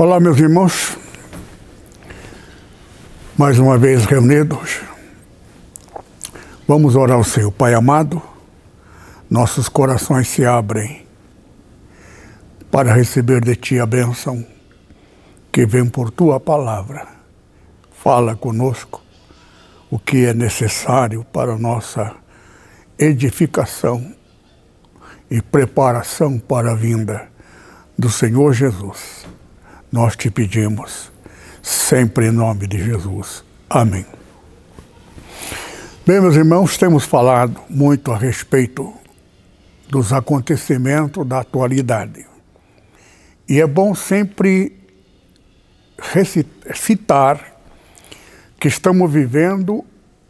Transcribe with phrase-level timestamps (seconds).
[0.00, 0.96] Olá, meus irmãos,
[3.36, 4.80] mais uma vez reunidos,
[6.68, 7.50] vamos orar ao Senhor.
[7.50, 8.22] Pai amado,
[9.28, 11.04] nossos corações se abrem
[12.70, 14.46] para receber de Ti a bênção
[15.50, 17.08] que vem por Tua palavra.
[17.90, 19.02] Fala conosco
[19.90, 22.14] o que é necessário para nossa
[22.96, 24.14] edificação
[25.28, 27.28] e preparação para a vinda
[27.98, 29.26] do Senhor Jesus
[29.90, 31.10] nós te pedimos,
[31.62, 33.44] sempre em nome de Jesus.
[33.68, 34.04] Amém.
[36.06, 38.94] Bem, meus irmãos, temos falado muito a respeito
[39.88, 42.26] dos acontecimentos da atualidade.
[43.48, 44.76] E é bom sempre
[46.74, 47.58] citar
[48.58, 49.84] que estamos vivendo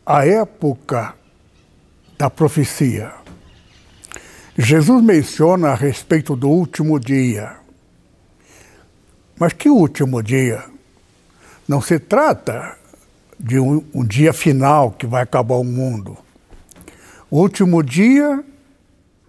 [0.05, 1.15] a época
[2.17, 3.13] da profecia.
[4.57, 7.57] Jesus menciona a respeito do último dia.
[9.39, 10.65] Mas que último dia?
[11.67, 12.77] Não se trata
[13.39, 16.17] de um, um dia final que vai acabar o mundo.
[17.31, 18.43] O último dia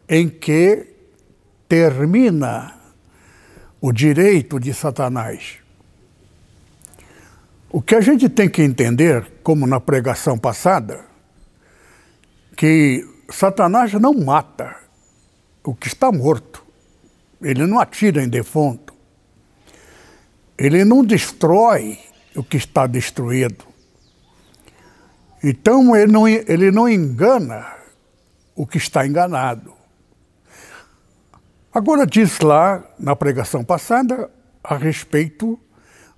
[0.07, 0.87] em que
[1.67, 2.73] termina
[3.79, 5.57] o direito de Satanás.
[7.69, 11.05] O que a gente tem que entender, como na pregação passada,
[12.57, 14.75] que Satanás não mata
[15.63, 16.65] o que está morto.
[17.39, 18.88] Ele não atira em defunto.
[20.59, 21.97] Ele não destrói
[22.35, 23.65] o que está destruído.
[25.41, 27.65] Então ele não, ele não engana
[28.53, 29.73] o que está enganado.
[31.73, 34.29] Agora diz lá na pregação passada
[34.61, 35.57] a respeito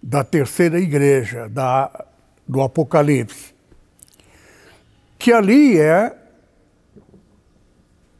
[0.01, 2.07] da terceira igreja, da,
[2.47, 3.53] do Apocalipse,
[5.19, 6.17] que ali é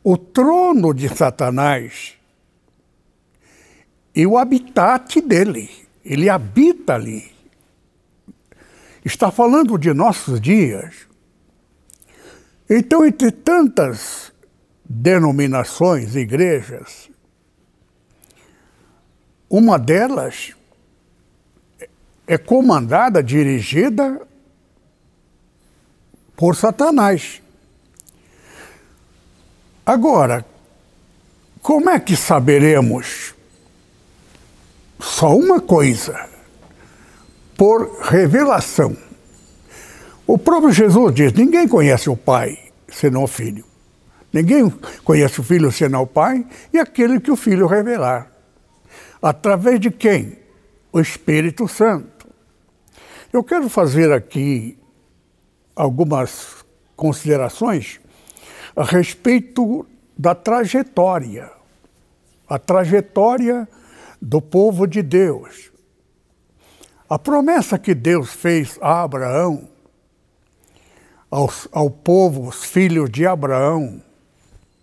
[0.04, 2.16] o trono de Satanás
[4.14, 7.32] e o habitat dele ele habita ali.
[9.04, 11.08] Está falando de nossos dias.
[12.70, 14.32] Então, entre tantas
[14.84, 17.10] denominações, igrejas,
[19.50, 20.56] uma delas
[22.26, 24.26] é comandada, dirigida
[26.36, 27.42] por Satanás.
[29.86, 30.46] Agora,
[31.62, 33.36] como é que saberemos
[35.02, 36.30] só uma coisa,
[37.58, 38.96] por revelação.
[40.26, 42.58] O próprio Jesus diz: ninguém conhece o Pai
[42.88, 43.66] senão o Filho.
[44.32, 44.70] Ninguém
[45.04, 48.32] conhece o Filho senão o Pai e aquele que o Filho revelar.
[49.22, 50.38] Através de quem?
[50.92, 52.28] O Espírito Santo.
[53.32, 54.78] Eu quero fazer aqui
[55.76, 56.66] algumas
[56.96, 58.00] considerações
[58.76, 59.86] a respeito
[60.18, 61.52] da trajetória.
[62.48, 63.68] A trajetória
[64.22, 65.72] do povo de Deus.
[67.10, 69.68] A promessa que Deus fez a Abraão,
[71.30, 74.02] aos, ao povo, os filhos de Abraão,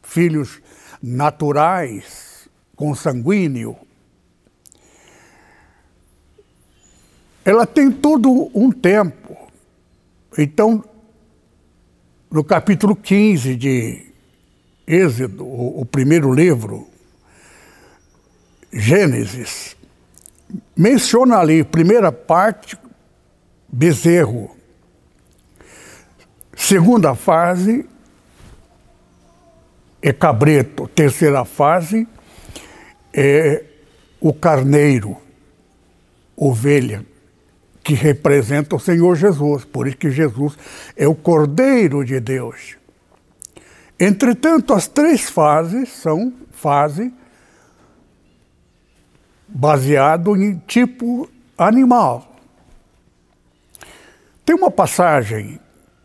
[0.02, 0.60] filhos
[1.02, 3.76] naturais, consanguíneo,
[7.44, 9.36] ela tem todo um tempo.
[10.36, 10.84] Então,
[12.30, 14.12] no capítulo 15 de
[14.86, 16.86] Êxodo, o, o primeiro livro,
[18.72, 19.76] Gênesis,
[20.76, 22.78] menciona ali, primeira parte,
[23.68, 24.56] bezerro.
[26.56, 27.88] Segunda fase
[30.02, 30.88] é cabreto.
[30.88, 32.06] Terceira fase
[33.12, 33.64] é
[34.20, 35.16] o carneiro,
[36.36, 37.04] ovelha,
[37.82, 39.64] que representa o Senhor Jesus.
[39.64, 40.58] Por isso que Jesus
[40.96, 42.76] é o Cordeiro de Deus.
[43.98, 47.12] Entretanto, as três fases são fase
[49.48, 52.36] baseado em tipo animal.
[54.44, 55.58] Tem uma passagem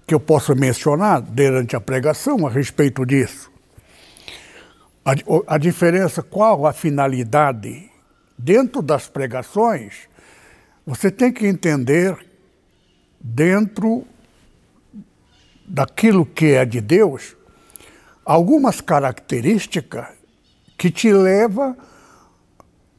[0.07, 3.51] que eu posso mencionar durante a pregação a respeito disso.
[5.05, 7.89] A, a diferença, qual a finalidade?
[8.37, 10.09] Dentro das pregações,
[10.85, 12.17] você tem que entender
[13.19, 14.05] dentro
[15.65, 17.35] daquilo que é de Deus,
[18.25, 20.07] algumas características
[20.77, 21.77] que te levam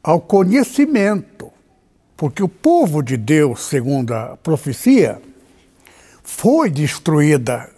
[0.05, 1.51] ao conhecimento,
[2.15, 5.19] porque o povo de Deus, segundo a profecia,
[6.21, 7.71] foi destruída,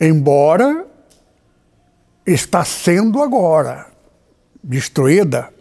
[0.00, 0.84] embora
[2.26, 3.86] está sendo agora
[4.60, 5.54] destruída.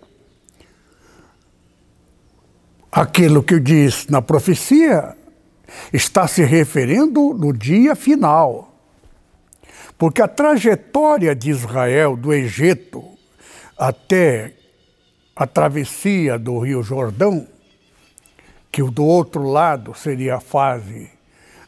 [2.91, 5.15] Aquilo que diz na profecia
[5.93, 8.73] está se referindo no dia final.
[9.99, 13.03] Porque a trajetória de Israel do Egito
[13.77, 14.54] até
[15.35, 17.45] a travessia do Rio Jordão,
[18.71, 21.09] que do outro lado seria a fase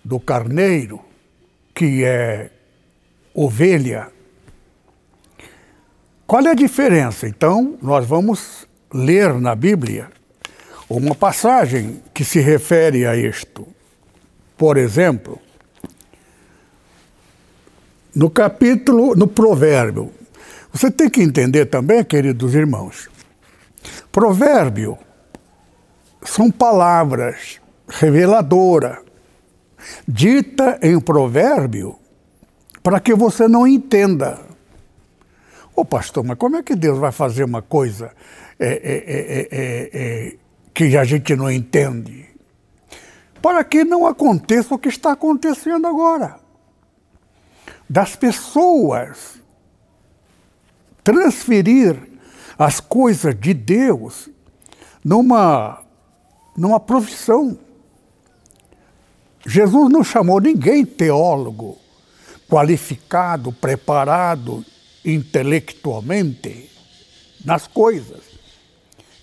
[0.03, 1.01] do carneiro,
[1.75, 2.49] que é
[3.33, 4.07] ovelha.
[6.25, 7.27] Qual é a diferença?
[7.27, 10.09] Então, nós vamos ler na Bíblia
[10.89, 13.67] uma passagem que se refere a isto.
[14.57, 15.39] Por exemplo,
[18.15, 20.11] no capítulo, no provérbio.
[20.73, 23.09] Você tem que entender também, queridos irmãos,
[24.11, 24.97] provérbio
[26.23, 29.01] são palavras reveladora
[30.07, 31.97] dita em provérbio
[32.83, 34.39] para que você não entenda.
[35.75, 38.11] Ô pastor, mas como é que Deus vai fazer uma coisa
[38.59, 39.49] é, é,
[39.93, 40.35] é,
[40.73, 42.25] que a gente não entende?
[43.41, 46.39] Para que não aconteça o que está acontecendo agora.
[47.89, 49.39] Das pessoas
[51.03, 52.16] transferir
[52.57, 54.29] as coisas de Deus
[55.03, 55.83] numa,
[56.55, 57.57] numa profissão.
[59.45, 61.77] Jesus não chamou ninguém teólogo,
[62.49, 64.65] qualificado, preparado
[65.05, 66.69] intelectualmente
[67.45, 68.23] nas coisas.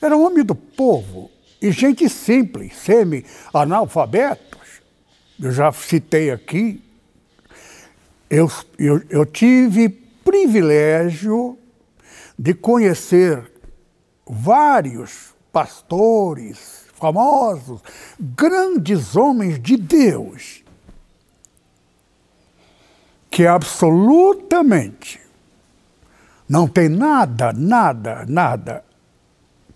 [0.01, 1.31] Era homem do povo
[1.61, 4.81] e gente simples, semi-analfabetos.
[5.41, 6.81] Eu já citei aqui.
[8.31, 11.59] Eu, eu, eu tive privilégio
[12.39, 13.51] de conhecer
[14.27, 17.81] vários pastores, famosos,
[18.19, 20.63] grandes homens de Deus,
[23.31, 25.21] que absolutamente
[26.49, 28.85] não tem nada, nada, nada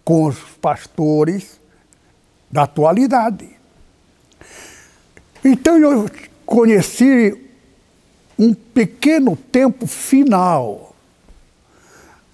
[0.05, 1.61] com os pastores
[2.51, 3.51] da atualidade.
[5.45, 6.11] Então eu
[6.47, 7.51] conheci
[8.39, 10.88] um pequeno tempo final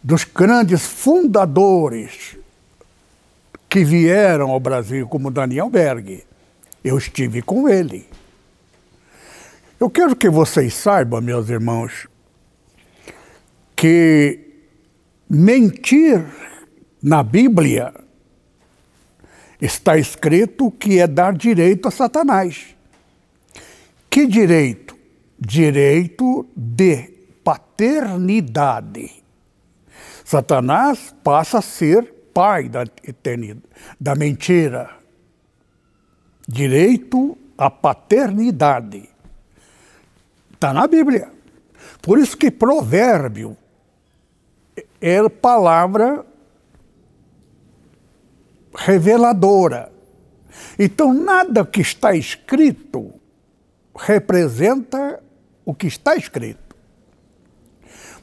[0.04, 2.36] dos grandes fundadores
[3.70, 6.22] que vieram ao Brasil, como Daniel Berg.
[6.84, 8.06] Eu estive com ele.
[9.80, 12.06] Eu quero que vocês saibam, meus irmãos,
[13.74, 14.40] que
[15.28, 16.22] mentir
[17.02, 17.94] na Bíblia
[19.58, 22.66] está escrito que é dar direito a Satanás.
[24.10, 24.94] Que direito?
[25.40, 27.10] Direito de
[27.42, 29.23] paternidade.
[30.24, 33.62] Satanás passa a ser pai da eternidade,
[34.00, 34.90] da mentira.
[36.48, 39.08] Direito à paternidade.
[40.52, 41.30] Está na Bíblia.
[42.00, 43.56] Por isso que provérbio
[45.00, 46.24] é palavra
[48.74, 49.92] reveladora.
[50.78, 53.12] Então, nada que está escrito
[53.96, 55.22] representa
[55.64, 56.76] o que está escrito,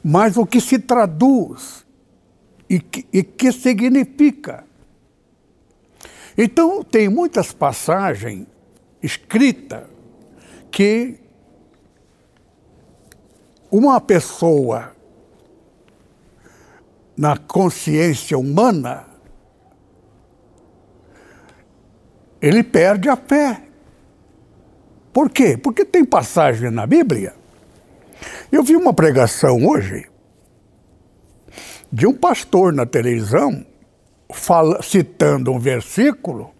[0.04, 1.81] mas o que se traduz
[2.72, 4.64] e que, e que significa.
[6.38, 8.46] Então, tem muitas passagens
[9.02, 9.84] escritas
[10.70, 11.20] que
[13.70, 14.96] uma pessoa
[17.14, 19.06] na consciência humana
[22.40, 23.64] ele perde a fé.
[25.12, 25.58] Por quê?
[25.58, 27.34] Porque tem passagem na Bíblia.
[28.50, 30.10] Eu vi uma pregação hoje
[31.92, 33.66] de um pastor na televisão
[34.32, 36.54] fala, citando um versículo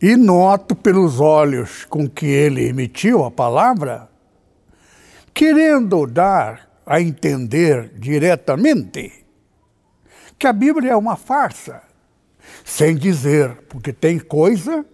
[0.00, 4.08] e noto pelos olhos com que ele emitiu a palavra,
[5.34, 9.26] querendo dar a entender diretamente
[10.38, 11.82] que a Bíblia é uma farsa,
[12.64, 14.84] sem dizer, porque tem coisa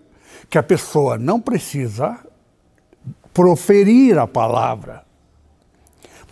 [0.49, 2.19] que a pessoa não precisa
[3.33, 5.02] proferir a palavra.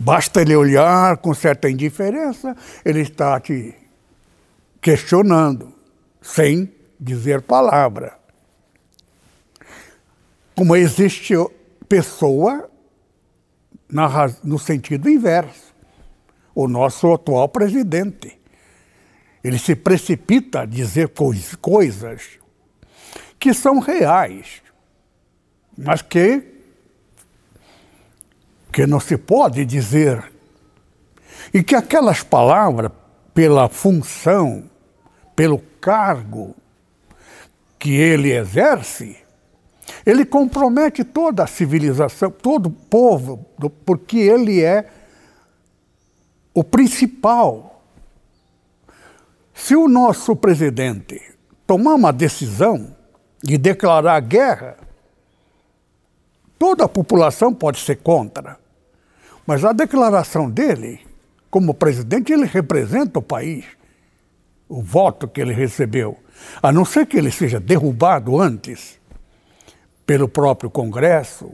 [0.03, 3.75] Basta ele olhar com certa indiferença, ele está te
[4.81, 5.71] questionando,
[6.19, 8.17] sem dizer palavra.
[10.55, 11.35] Como existe
[11.87, 12.67] pessoa
[14.43, 15.71] no sentido inverso.
[16.55, 18.41] O nosso atual presidente.
[19.43, 21.09] Ele se precipita a dizer
[21.61, 22.39] coisas
[23.37, 24.63] que são reais,
[25.77, 26.60] mas que
[28.71, 30.31] que não se pode dizer,
[31.53, 32.91] e que aquelas palavras,
[33.33, 34.69] pela função,
[35.35, 36.55] pelo cargo
[37.77, 39.17] que ele exerce,
[40.05, 43.45] ele compromete toda a civilização, todo o povo,
[43.85, 44.87] porque ele é
[46.53, 47.83] o principal.
[49.53, 51.21] Se o nosso presidente
[51.67, 52.95] tomar uma decisão
[53.43, 54.77] de declarar guerra,
[56.61, 58.59] toda a população pode ser contra.
[59.47, 60.99] Mas a declaração dele,
[61.49, 63.65] como presidente, ele representa o país.
[64.69, 66.19] o voto que ele recebeu,
[66.61, 68.99] a não ser que ele seja derrubado antes
[70.05, 71.51] pelo próprio Congresso,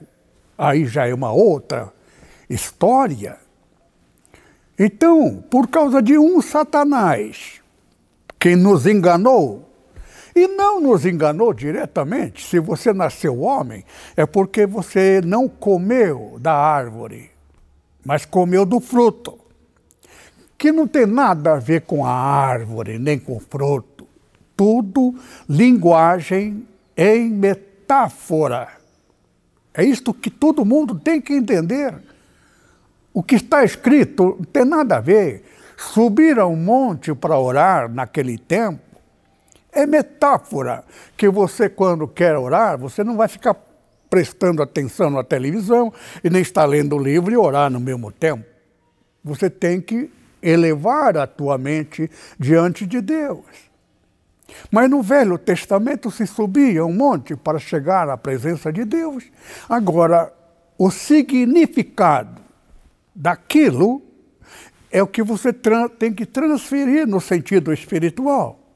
[0.58, 1.92] aí já é uma outra
[2.50, 3.38] história.
[4.78, 7.62] Então, por causa de um Satanás
[8.38, 9.67] que nos enganou,
[10.38, 13.84] e não nos enganou diretamente, se você nasceu homem,
[14.16, 17.32] é porque você não comeu da árvore,
[18.06, 19.40] mas comeu do fruto,
[20.58, 24.08] que não tem nada a ver com a árvore, nem com o fruto.
[24.56, 25.16] Tudo
[25.50, 28.68] linguagem em metáfora.
[29.74, 31.94] É isto que todo mundo tem que entender.
[33.14, 35.44] O que está escrito não tem nada a ver.
[35.78, 38.87] Subir a um monte para orar naquele tempo
[39.78, 40.84] é metáfora
[41.16, 43.56] que você, quando quer orar, você não vai ficar
[44.10, 45.94] prestando atenção na televisão
[46.24, 48.44] e nem está lendo o livro e orar no mesmo tempo.
[49.24, 53.46] Você tem que elevar a tua mente diante de Deus.
[54.72, 59.26] Mas no Velho Testamento se subia um monte para chegar à presença de Deus.
[59.70, 60.34] Agora,
[60.78, 62.42] o significado
[63.14, 64.02] daquilo
[64.90, 65.54] é o que você
[66.00, 68.67] tem que transferir no sentido espiritual.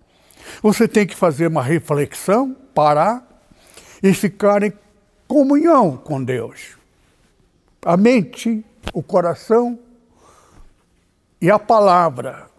[0.62, 3.28] Você tem que fazer uma reflexão, parar
[4.02, 4.74] e ficar em
[5.28, 6.78] comunhão com Deus.
[7.84, 9.80] A mente, o coração
[11.40, 12.50] e a palavra.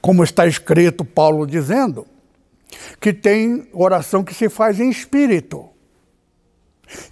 [0.00, 2.06] Como está escrito Paulo dizendo,
[3.00, 5.68] que tem oração que se faz em espírito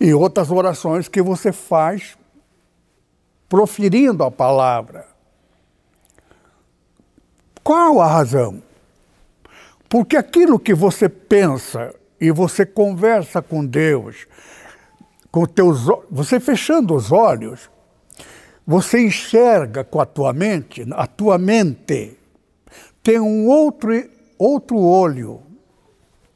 [0.01, 2.17] e outras orações que você faz
[3.49, 5.14] proferindo a palavra.
[7.65, 8.63] Qual a razão?
[9.89, 14.27] Porque aquilo que você pensa e você conversa com Deus,
[15.33, 17.71] com teus, você fechando os olhos,
[18.67, 22.19] você enxerga com a tua mente, a tua mente
[23.03, 25.43] tem um outro, outro olho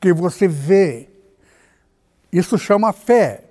[0.01, 1.11] que você vê.
[2.33, 3.45] Isso chama fé.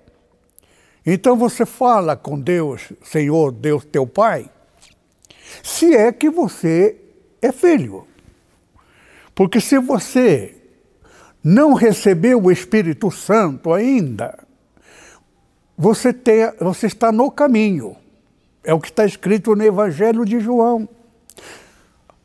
[1.06, 4.50] Então você fala com Deus, Senhor, Deus teu Pai,
[5.64, 7.04] se é que você
[7.48, 8.08] é filho.
[9.34, 10.56] Porque se você
[11.44, 14.38] não recebeu o Espírito Santo ainda,
[15.78, 17.96] você, tem, você está no caminho.
[18.64, 20.90] É o que está escrito no Evangelho de João.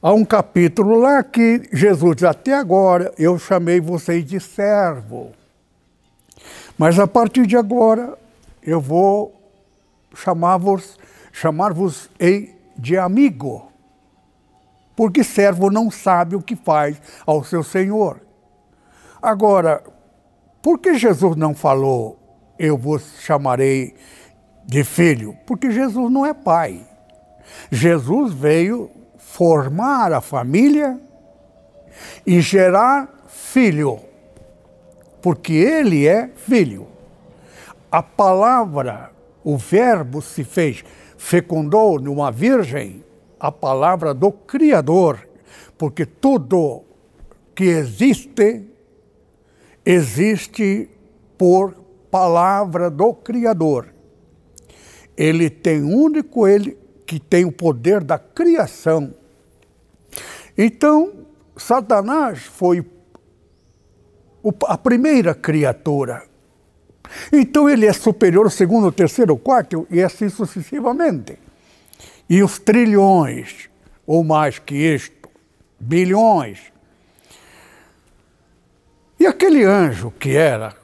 [0.00, 5.32] Há um capítulo lá que Jesus diz: Até agora eu chamei vocês de servo.
[6.76, 8.18] Mas a partir de agora
[8.62, 9.40] eu vou
[10.14, 10.98] chamar-vos
[11.32, 11.72] chamar
[12.76, 13.71] de amigo,
[14.94, 18.20] porque servo não sabe o que faz ao seu senhor.
[19.20, 19.82] Agora,
[20.60, 22.18] por que Jesus não falou,
[22.58, 23.94] eu vos chamarei
[24.64, 25.36] de filho?
[25.46, 26.86] Porque Jesus não é pai.
[27.70, 31.00] Jesus veio formar a família
[32.26, 33.98] e gerar filho,
[35.20, 36.92] porque ele é filho
[37.92, 39.10] a palavra,
[39.44, 40.82] o verbo se fez,
[41.18, 43.04] fecundou numa virgem
[43.42, 45.28] a palavra do Criador,
[45.76, 46.84] porque tudo
[47.56, 48.64] que existe,
[49.84, 50.88] existe
[51.36, 51.74] por
[52.08, 53.92] palavra do Criador.
[55.16, 59.12] Ele tem único, ele que tem o poder da criação.
[60.56, 62.86] Então, Satanás foi
[64.68, 66.22] a primeira criatura.
[67.32, 71.36] Então ele é superior segundo, terceiro, quarto e assim sucessivamente.
[72.32, 73.68] E os trilhões,
[74.06, 75.28] ou mais que isto,
[75.78, 76.72] bilhões.
[79.20, 80.74] E aquele anjo que era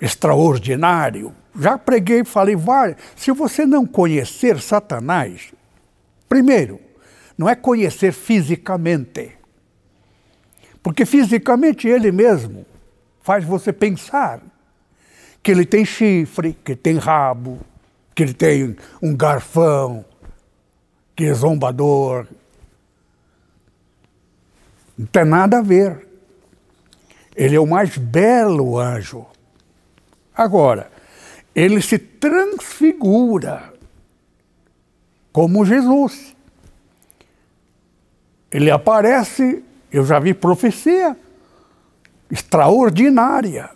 [0.00, 2.96] extraordinário, já preguei e falei várias.
[3.14, 5.52] Se você não conhecer Satanás,
[6.26, 6.80] primeiro,
[7.36, 9.36] não é conhecer fisicamente.
[10.82, 12.64] Porque fisicamente ele mesmo
[13.20, 14.40] faz você pensar
[15.42, 17.60] que ele tem chifre, que tem rabo,
[18.16, 20.02] que ele tem um garfão,
[21.14, 22.26] que é zombador.
[24.96, 26.08] Não tem nada a ver.
[27.36, 29.26] Ele é o mais belo anjo.
[30.34, 30.90] Agora,
[31.54, 33.74] ele se transfigura
[35.30, 36.34] como Jesus.
[38.50, 41.14] Ele aparece, eu já vi profecia,
[42.30, 43.68] extraordinária.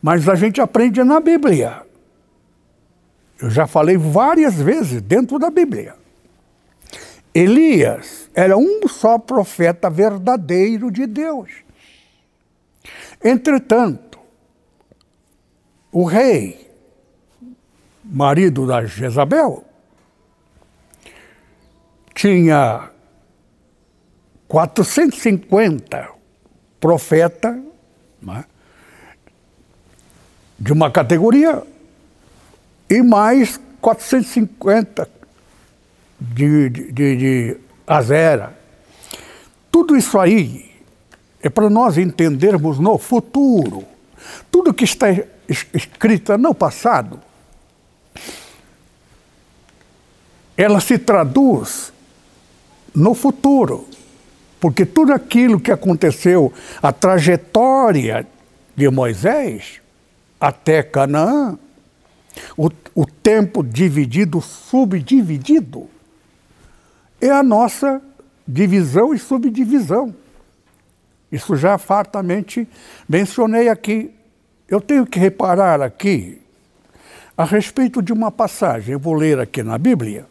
[0.00, 1.89] Mas a gente aprende na Bíblia.
[3.40, 5.94] Eu já falei várias vezes dentro da Bíblia.
[7.34, 11.50] Elias era um só profeta verdadeiro de Deus.
[13.22, 14.18] Entretanto,
[15.92, 16.70] o rei,
[18.04, 19.64] marido da Jezabel,
[22.14, 22.90] tinha
[24.48, 26.10] 450
[26.78, 27.56] profetas
[28.20, 28.44] né,
[30.58, 31.62] de uma categoria
[32.90, 35.08] e mais 450
[36.20, 38.58] de, de, de, de Azera.
[39.70, 40.70] Tudo isso aí
[41.40, 43.84] é para nós entendermos no futuro.
[44.50, 45.06] Tudo que está
[45.72, 47.20] escrito no passado,
[50.56, 51.92] ela se traduz
[52.94, 53.88] no futuro.
[54.60, 58.26] Porque tudo aquilo que aconteceu, a trajetória
[58.76, 59.80] de Moisés
[60.38, 61.58] até Canaã,
[62.56, 65.88] o, o tempo dividido, subdividido,
[67.20, 68.00] é a nossa
[68.46, 70.14] divisão e subdivisão.
[71.30, 72.68] Isso já fartamente
[73.08, 74.10] mencionei aqui.
[74.68, 76.40] Eu tenho que reparar aqui
[77.36, 80.26] a respeito de uma passagem, eu vou ler aqui na Bíblia.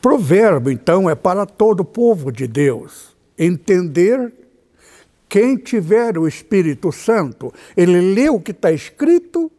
[0.00, 4.32] Provérbio, então, é para todo o povo de Deus entender
[5.32, 9.50] quem tiver o Espírito Santo, ele lê o que está escrito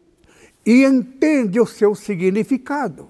[0.64, 3.08] e entende o seu significado,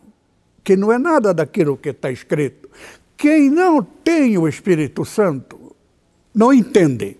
[0.64, 2.70] que não é nada daquilo que está escrito.
[3.18, 5.76] Quem não tem o Espírito Santo
[6.34, 7.18] não entende,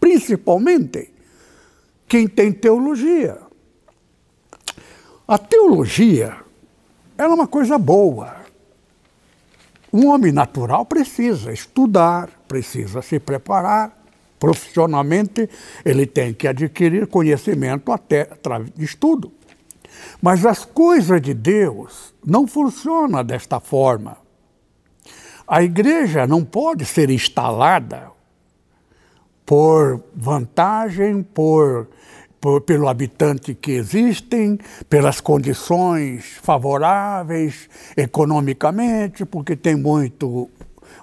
[0.00, 1.08] principalmente
[2.08, 3.38] quem tem teologia.
[5.28, 6.36] A teologia
[7.16, 8.38] é uma coisa boa.
[9.92, 14.02] Um homem natural precisa estudar, precisa se preparar.
[14.38, 15.48] Profissionalmente,
[15.84, 19.32] ele tem que adquirir conhecimento até através de estudo.
[20.20, 24.16] Mas as coisas de Deus não funcionam desta forma.
[25.46, 28.10] A igreja não pode ser instalada
[29.44, 31.88] por vantagem, por,
[32.40, 40.50] por, pelo habitante que existem, pelas condições favoráveis economicamente, porque tem muito,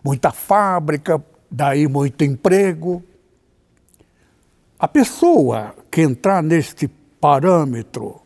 [0.03, 3.03] muita fábrica, daí muito emprego.
[4.81, 8.19] A pessoa que entrar neste parâmetro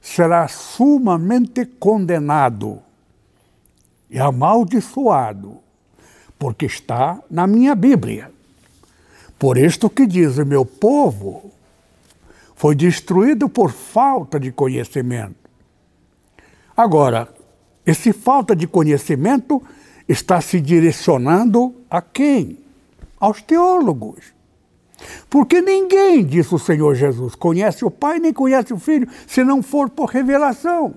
[0.00, 2.78] será sumamente condenado
[4.08, 5.58] e amaldiçoado,
[6.38, 8.30] porque está na minha Bíblia.
[9.36, 11.50] Por isto que diz: o meu povo
[12.54, 15.50] foi destruído por falta de conhecimento.
[16.76, 17.34] Agora,
[17.84, 19.60] esse falta de conhecimento
[20.08, 22.60] está se direcionando a quem?
[23.18, 24.35] Aos teólogos.
[25.28, 29.62] Porque ninguém, disse o Senhor Jesus, conhece o Pai nem conhece o Filho, se não
[29.62, 30.94] for por revelação.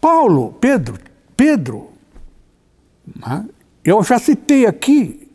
[0.00, 0.98] Paulo, Pedro,
[1.36, 1.90] Pedro,
[3.16, 3.46] né?
[3.84, 5.30] eu já citei aqui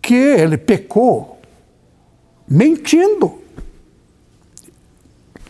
[0.00, 1.40] que ele pecou
[2.48, 3.40] mentindo.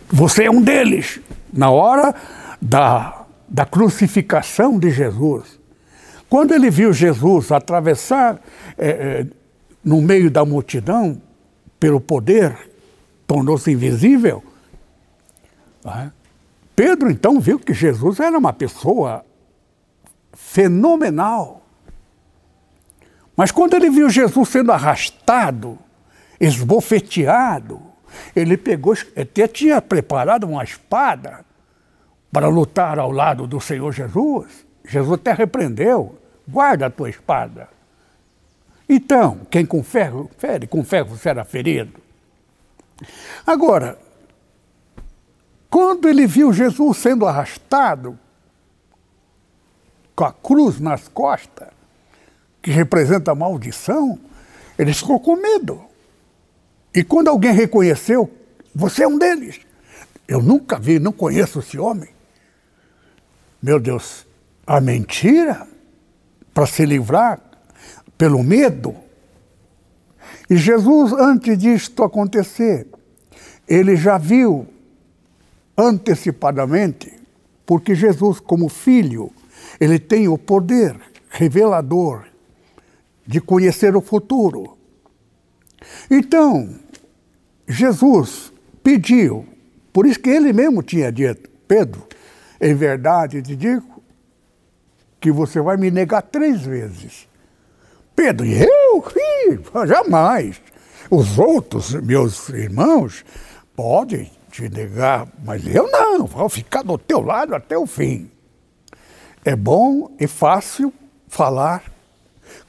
[0.09, 1.21] Você é um deles.
[1.53, 2.15] Na hora
[2.61, 5.59] da, da crucificação de Jesus,
[6.29, 8.41] quando ele viu Jesus atravessar
[8.79, 9.27] é, é,
[9.85, 11.21] no meio da multidão,
[11.79, 12.71] pelo poder,
[13.27, 14.43] tornou-se invisível.
[15.85, 16.13] Né?
[16.77, 19.25] Pedro então viu que Jesus era uma pessoa
[20.33, 21.63] fenomenal.
[23.37, 25.79] Mas quando ele viu Jesus sendo arrastado,
[26.41, 27.81] esbofeteado,
[28.37, 31.45] ele pegou, até tinha preparado uma espada
[32.31, 34.67] para lutar ao lado do Senhor Jesus.
[34.85, 37.69] Jesus até repreendeu: guarda a tua espada.
[38.95, 41.99] Então, quem com ferro fere, com ferro será ferido.
[43.47, 43.99] Agora,
[45.71, 48.19] quando ele viu Jesus sendo arrastado
[50.15, 51.69] com a cruz nas costas,
[52.61, 54.19] que representa a maldição,
[54.79, 55.83] ele ficou com medo.
[56.95, 58.31] E quando alguém reconheceu,
[58.75, 59.59] você é um deles.
[60.29, 62.11] Eu nunca vi, não conheço esse homem.
[63.63, 64.27] Meu Deus,
[64.67, 65.67] a mentira
[66.53, 67.52] para se livrar
[68.23, 68.95] pelo medo.
[70.49, 72.87] E Jesus, antes disto acontecer,
[73.67, 74.65] ele já viu
[75.77, 77.13] antecipadamente,
[77.67, 79.33] porque Jesus, como filho,
[79.81, 80.97] ele tem o poder
[81.31, 82.27] revelador
[83.27, 84.79] de conhecer o futuro.
[86.09, 86.77] Então,
[87.67, 88.53] Jesus
[88.85, 89.45] pediu,
[89.93, 92.07] por isso que ele mesmo tinha dito, Pedro,
[92.61, 94.01] em verdade te digo
[95.21, 97.32] que você vai me negar três vezes.
[98.15, 99.05] Pedro, eu?
[99.87, 100.61] Jamais.
[101.11, 103.25] Os outros, meus irmãos,
[103.75, 108.31] podem te negar, mas eu não, vou ficar do teu lado até o fim.
[109.45, 110.93] É bom e fácil
[111.27, 111.83] falar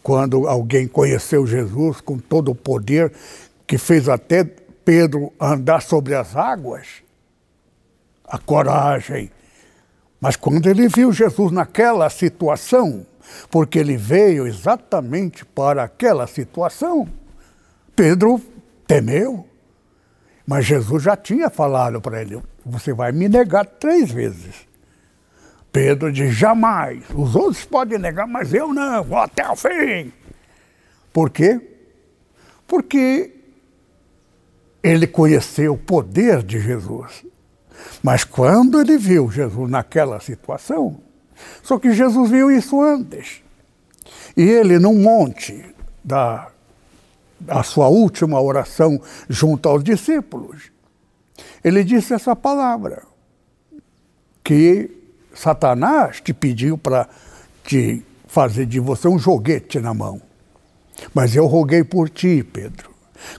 [0.01, 3.11] quando alguém conheceu Jesus com todo o poder
[3.67, 6.87] que fez até Pedro andar sobre as águas,
[8.25, 9.31] a coragem
[10.19, 13.05] Mas quando ele viu Jesus naquela situação,
[13.49, 17.07] porque ele veio exatamente para aquela situação,
[17.95, 18.41] Pedro
[18.87, 19.47] temeu.
[20.45, 24.67] Mas Jesus já tinha falado para ele: Você vai me negar três vezes.
[25.71, 27.03] Pedro diz: Jamais.
[27.15, 30.11] Os outros podem negar, mas eu não, vou até o fim.
[31.11, 31.61] Por quê?
[32.67, 33.33] Porque
[34.81, 37.25] ele conheceu o poder de Jesus.
[38.01, 40.99] Mas quando ele viu Jesus naquela situação,
[41.61, 43.41] só que Jesus viu isso antes.
[44.35, 45.63] E ele, num monte
[46.03, 46.49] da
[47.47, 50.71] a sua última oração junto aos discípulos,
[51.63, 53.03] ele disse essa palavra
[54.43, 54.89] que
[55.33, 57.07] Satanás te pediu para
[57.63, 60.21] te fazer de você um joguete na mão.
[61.13, 62.91] Mas eu roguei por ti, Pedro.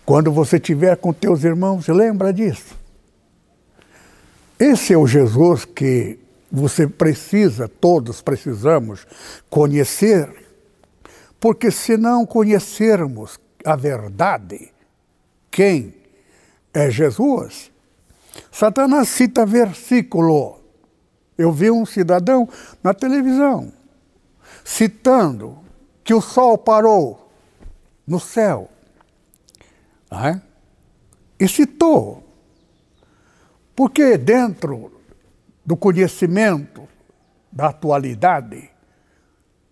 [0.04, 2.76] Quando você estiver com teus irmãos, lembra disso.
[4.58, 6.18] Esse é o Jesus que
[6.54, 9.06] você precisa, todos precisamos
[9.50, 10.32] conhecer,
[11.40, 14.72] porque se não conhecermos a verdade,
[15.50, 15.94] quem
[16.72, 17.70] é Jesus,
[18.50, 20.60] Satanás cita versículo.
[21.36, 22.48] Eu vi um cidadão
[22.82, 23.72] na televisão
[24.64, 25.58] citando
[26.04, 27.30] que o sol parou
[28.06, 28.70] no céu.
[30.10, 30.40] É?
[31.40, 32.24] E citou
[33.74, 34.92] porque dentro
[35.64, 36.87] do conhecimento
[37.50, 38.70] da atualidade,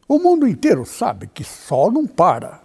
[0.09, 2.61] o mundo inteiro sabe que sol não para.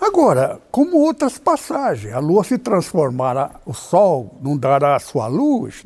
[0.00, 5.84] Agora, como outras passagens, a lua se transformará, o sol não dará a sua luz,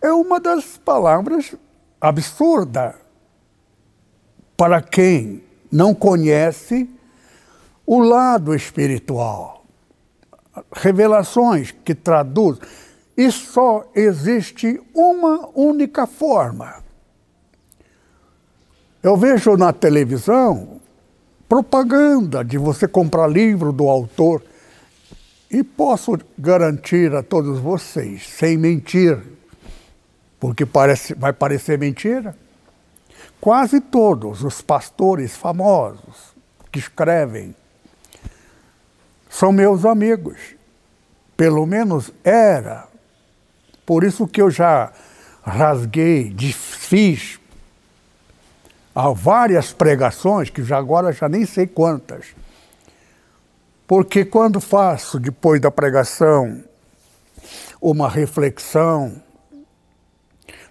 [0.00, 1.54] é uma das palavras
[2.00, 2.94] absurda
[4.56, 6.88] para quem não conhece
[7.86, 9.64] o lado espiritual.
[10.72, 12.62] Revelações que traduzem
[13.16, 16.82] e só existe uma única forma.
[19.02, 20.80] Eu vejo na televisão
[21.48, 24.42] propaganda de você comprar livro do autor
[25.50, 29.20] e posso garantir a todos vocês, sem mentir,
[30.40, 32.34] porque parece, vai parecer mentira,
[33.38, 36.32] quase todos os pastores famosos
[36.70, 37.54] que escrevem
[39.28, 40.38] são meus amigos.
[41.36, 42.91] Pelo menos era
[43.84, 44.92] por isso que eu já
[45.42, 47.40] rasguei, desfiz
[48.94, 52.34] há várias pregações, que já agora já nem sei quantas.
[53.86, 56.62] Porque quando faço, depois da pregação,
[57.80, 59.20] uma reflexão,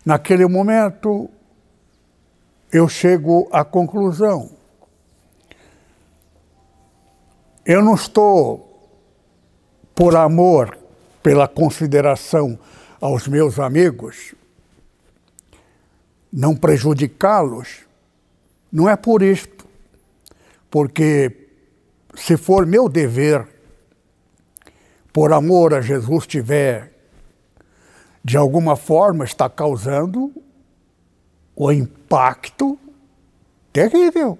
[0.05, 1.29] naquele momento
[2.71, 4.49] eu chego à conclusão.
[7.65, 8.89] Eu não estou,
[9.93, 10.77] por amor,
[11.21, 12.57] pela consideração
[13.01, 14.35] aos meus amigos,
[16.31, 17.79] não prejudicá-los,
[18.71, 19.65] não é por isto,
[20.69, 21.49] porque
[22.15, 23.47] se for meu dever,
[25.11, 26.93] por amor a Jesus tiver,
[28.23, 30.31] de alguma forma está causando
[31.55, 32.77] o impacto
[33.73, 34.37] terrível.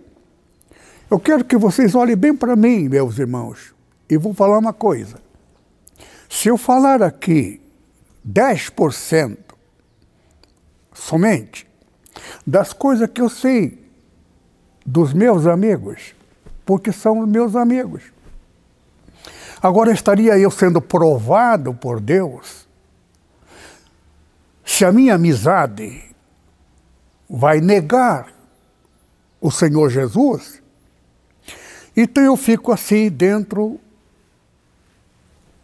[1.10, 3.74] Eu quero que vocês olhem bem para mim, meus irmãos,
[4.08, 5.20] e vou falar uma coisa.
[6.30, 7.61] Se eu falar aqui
[8.28, 9.38] 10%
[10.94, 11.68] somente
[12.46, 13.82] das coisas que eu sei
[14.86, 16.14] dos meus amigos,
[16.66, 18.04] porque são meus amigos.
[19.62, 22.68] Agora estaria eu sendo provado por Deus
[24.66, 26.04] se a minha amizade
[27.30, 28.34] vai negar
[29.40, 30.62] o Senhor Jesus?
[31.96, 33.80] Então eu fico assim dentro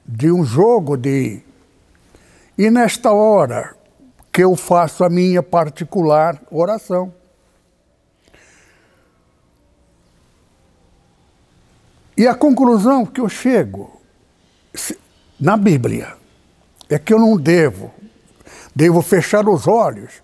[0.06, 1.42] de um jogo de
[2.58, 3.76] e nesta hora
[4.32, 7.14] que eu faço a minha particular oração.
[12.16, 14.02] E a conclusão que eu chego
[15.40, 16.16] na Bíblia
[16.90, 17.94] é que eu não devo,
[18.76, 20.24] devo fechar os olhos,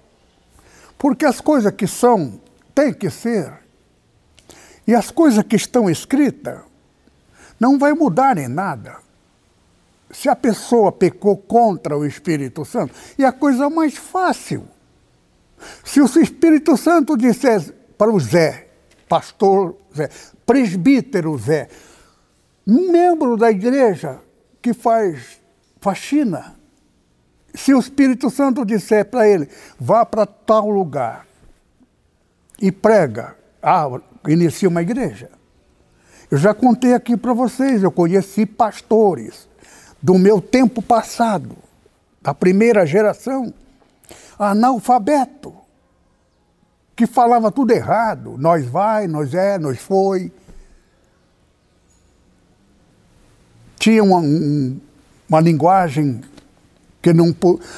[0.97, 2.41] porque as coisas que são
[2.73, 3.53] têm que ser,
[4.87, 6.59] e as coisas que estão escritas
[7.59, 8.97] não vai mudar em nada
[10.13, 14.67] se a pessoa pecou contra o Espírito Santo, é a coisa mais fácil.
[15.84, 18.67] Se o Espírito Santo disser para o Zé,
[19.10, 20.10] pastor Zé,
[20.45, 21.67] presbítero Zé,
[22.65, 24.19] membro da igreja
[24.62, 25.41] que faz
[25.82, 26.56] faxina,
[27.56, 29.49] se o Espírito Santo disser para ele,
[29.80, 31.26] vá para tal lugar
[32.62, 35.30] e prega, ah, inicia uma igreja.
[36.30, 39.47] Eu já contei aqui para vocês, eu conheci pastores
[40.03, 41.55] do meu tempo passado,
[42.21, 43.53] da primeira geração,
[44.37, 45.55] analfabeto,
[46.93, 48.35] que falava tudo errado.
[48.37, 50.29] Nós vai, nós é, nós foi.
[53.79, 54.21] Tinha uma,
[55.29, 56.19] uma linguagem
[57.01, 57.33] que não,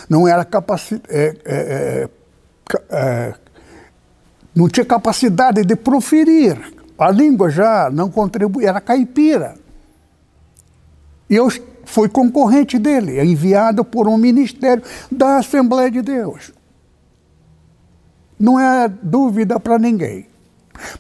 [0.09, 1.07] não era capacidade.
[1.09, 2.09] É, é, é,
[2.89, 3.33] é,
[4.55, 6.73] não tinha capacidade de proferir.
[6.97, 9.55] A língua já não contribuía, era caipira.
[11.29, 11.47] E eu
[11.85, 16.51] fui concorrente dele, enviado por um ministério da Assembleia de Deus.
[18.39, 20.27] Não é dúvida para ninguém.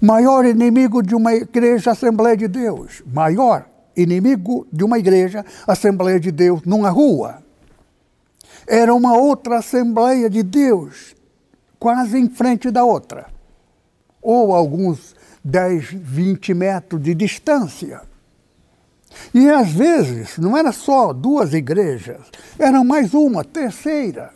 [0.01, 3.03] Maior inimigo de uma igreja, Assembleia de Deus.
[3.05, 7.43] Maior inimigo de uma igreja, Assembleia de Deus, numa rua.
[8.67, 11.15] Era uma outra Assembleia de Deus,
[11.77, 13.27] quase em frente da outra.
[14.21, 18.01] Ou alguns 10, 20 metros de distância.
[19.33, 22.21] E às vezes não era só duas igrejas,
[22.57, 24.33] era mais uma, terceira.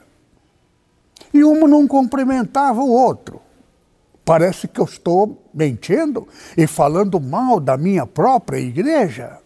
[1.34, 3.42] E uma não cumprimentava o outro.
[4.26, 9.40] Parece que eu estou mentindo e falando mal da minha própria igreja.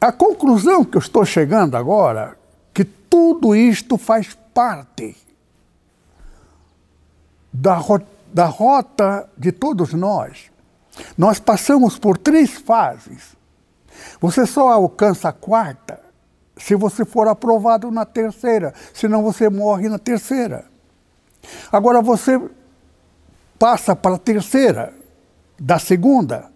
[0.00, 2.38] A conclusão que eu estou chegando agora,
[2.72, 5.16] que tudo isto faz parte
[7.52, 7.80] da,
[8.32, 10.50] da rota de todos nós.
[11.16, 13.36] Nós passamos por três fases.
[14.20, 16.08] Você só alcança a quarta
[16.56, 20.66] se você for aprovado na terceira, senão você morre na terceira.
[21.70, 22.40] Agora você
[23.58, 24.92] passa para a terceira
[25.58, 26.50] da segunda,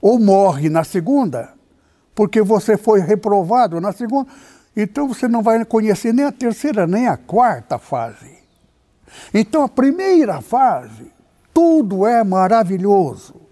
[0.00, 1.54] ou morre na segunda,
[2.14, 4.30] porque você foi reprovado na segunda,
[4.76, 8.36] então você não vai conhecer nem a terceira nem a quarta fase.
[9.32, 11.12] Então a primeira fase,
[11.52, 13.45] tudo é maravilhoso.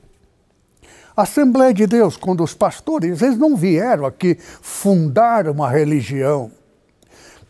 [1.16, 6.50] Assembleia de Deus, quando os pastores, eles não vieram aqui fundar uma religião.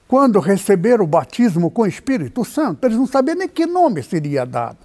[0.07, 4.45] Quando receberam o batismo com o Espírito Santo, eles não sabiam nem que nome seria
[4.45, 4.77] dado.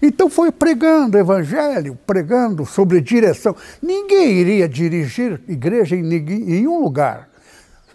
[0.00, 3.54] Então foi pregando evangelho, pregando sobre direção.
[3.80, 7.28] Ninguém iria dirigir igreja em nenhum lugar,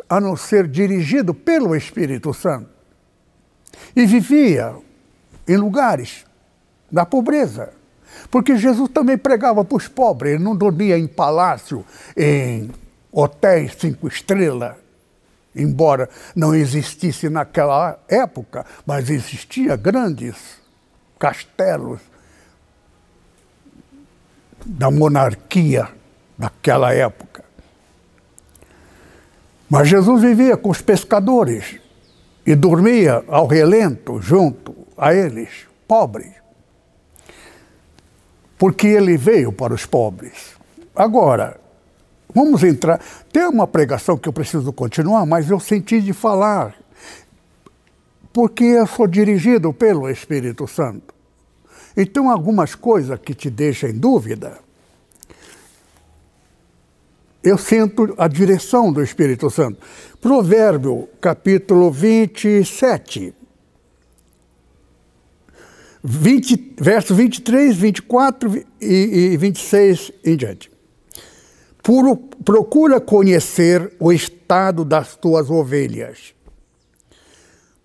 [0.08, 2.70] a não ser dirigido pelo Espírito Santo.
[3.96, 4.76] E vivia
[5.48, 6.24] em lugares
[6.90, 7.77] da pobreza.
[8.30, 12.72] Porque Jesus também pregava para os pobres, ele não dormia em palácio, em
[13.12, 14.76] hotéis cinco estrelas,
[15.56, 20.36] embora não existisse naquela época, mas existia grandes
[21.18, 22.00] castelos
[24.66, 25.88] da monarquia
[26.38, 27.44] daquela época.
[29.70, 31.80] Mas Jesus vivia com os pescadores
[32.46, 36.37] e dormia ao relento junto a eles, pobres
[38.58, 40.56] porque ele veio para os pobres.
[40.96, 41.60] Agora,
[42.34, 43.00] vamos entrar.
[43.32, 46.76] Tem uma pregação que eu preciso continuar, mas eu senti de falar,
[48.34, 51.14] porque eu sou dirigido pelo Espírito Santo.
[51.96, 54.60] Então, algumas coisas que te deixam em dúvida,
[57.44, 59.80] eu sinto a direção do Espírito Santo.
[60.20, 63.34] Provérbio, capítulo 27.
[66.04, 68.86] 20, verso 23, 24 e,
[69.34, 70.72] e 26 em diante.
[71.82, 76.34] Puro, procura conhecer o estado das tuas ovelhas.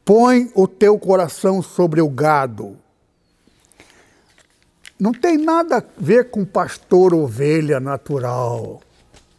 [0.05, 2.77] Põe o teu coração sobre o gado.
[4.98, 8.81] Não tem nada a ver com pastor ovelha natural.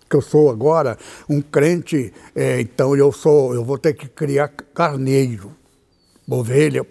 [0.09, 0.97] Que eu sou agora
[1.29, 5.51] um crente, é, então eu sou, eu vou ter que criar carneiro,
[6.29, 6.85] ovelha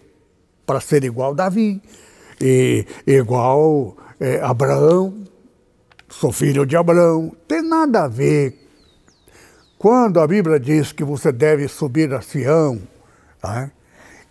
[0.66, 1.82] para ser igual Davi,
[2.40, 5.22] e igual é, Abraão,
[6.08, 7.32] sou filho de Abraão.
[7.46, 8.58] Tem nada a ver.
[9.78, 12.80] Quando a Bíblia diz que você deve subir a Sião,
[13.40, 13.70] tá?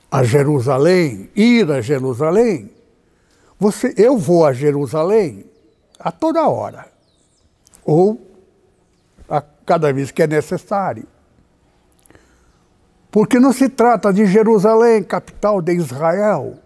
[0.10, 2.72] a Jerusalém, ir a Jerusalém,
[3.60, 5.46] você, eu vou a Jerusalém
[6.00, 6.88] a toda hora,
[7.86, 8.20] ou
[9.30, 11.06] a cada vez que é necessário.
[13.12, 16.58] Porque não se trata de Jerusalém, capital de Israel,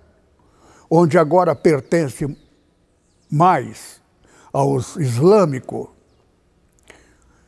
[0.87, 2.37] onde agora pertence
[3.31, 3.99] mais
[4.53, 5.87] aos islâmicos.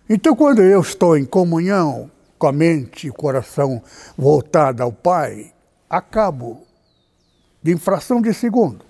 [0.09, 3.81] Então, quando eu estou em comunhão com a mente e coração
[4.17, 5.53] voltada ao Pai,
[5.87, 6.63] acabo,
[7.61, 8.83] de infração de segundo,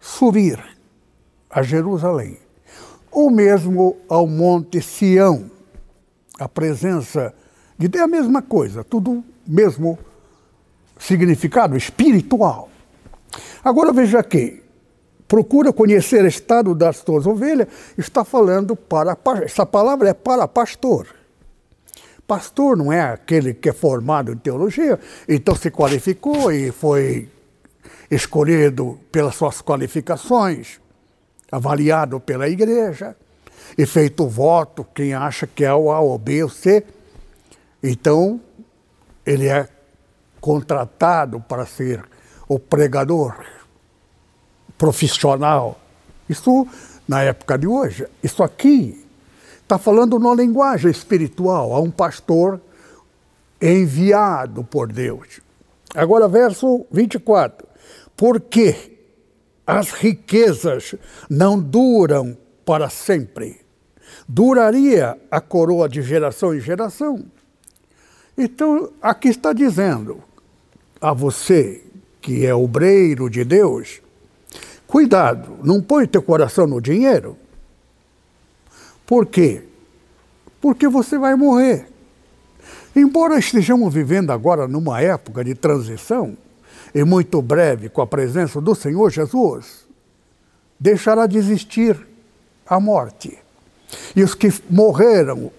[0.00, 0.62] subir
[1.48, 2.38] a Jerusalém,
[3.10, 5.50] ou mesmo ao Monte Sião,
[6.38, 7.32] a presença
[7.78, 9.98] de é a mesma coisa, tudo mesmo
[10.98, 12.68] significado espiritual.
[13.64, 14.62] Agora veja aqui,
[15.26, 21.08] procura conhecer o estado das tuas ovelhas, está falando para essa palavra é para pastor.
[22.26, 27.28] Pastor não é aquele que é formado em teologia, então se qualificou e foi
[28.10, 30.80] escolhido pelas suas qualificações,
[31.50, 33.16] avaliado pela igreja
[33.76, 36.84] e feito voto, quem acha que é o A, o B, o C.
[37.86, 38.40] Então,
[39.26, 39.68] ele é
[40.40, 42.02] contratado para ser
[42.48, 43.36] o pregador
[44.78, 45.78] profissional.
[46.26, 46.66] Isso
[47.06, 48.06] na época de hoje.
[48.22, 49.06] Isso aqui
[49.62, 52.58] está falando na linguagem espiritual, a um pastor
[53.60, 55.42] enviado por Deus.
[55.94, 57.68] Agora, verso 24.
[58.16, 58.98] Porque
[59.66, 60.94] as riquezas
[61.28, 63.60] não duram para sempre.
[64.26, 67.26] Duraria a coroa de geração em geração.
[68.36, 70.22] Então, aqui está dizendo
[71.00, 71.82] a você,
[72.20, 74.00] que é obreiro de Deus,
[74.86, 77.36] cuidado, não põe teu coração no dinheiro.
[79.06, 79.62] Por quê?
[80.60, 81.86] Porque você vai morrer.
[82.96, 86.36] Embora estejamos vivendo agora numa época de transição,
[86.94, 89.84] e muito breve com a presença do Senhor Jesus,
[90.78, 91.98] deixará de existir
[92.66, 93.36] a morte.
[94.14, 95.50] E os que morreram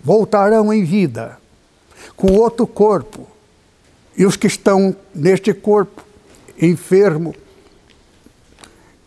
[0.00, 1.38] voltarão em vida,
[2.14, 3.26] com outro corpo.
[4.16, 6.02] E os que estão neste corpo
[6.60, 7.34] enfermo,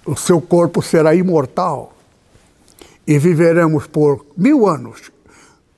[0.05, 1.95] o seu corpo será imortal.
[3.07, 5.11] E viveremos por mil anos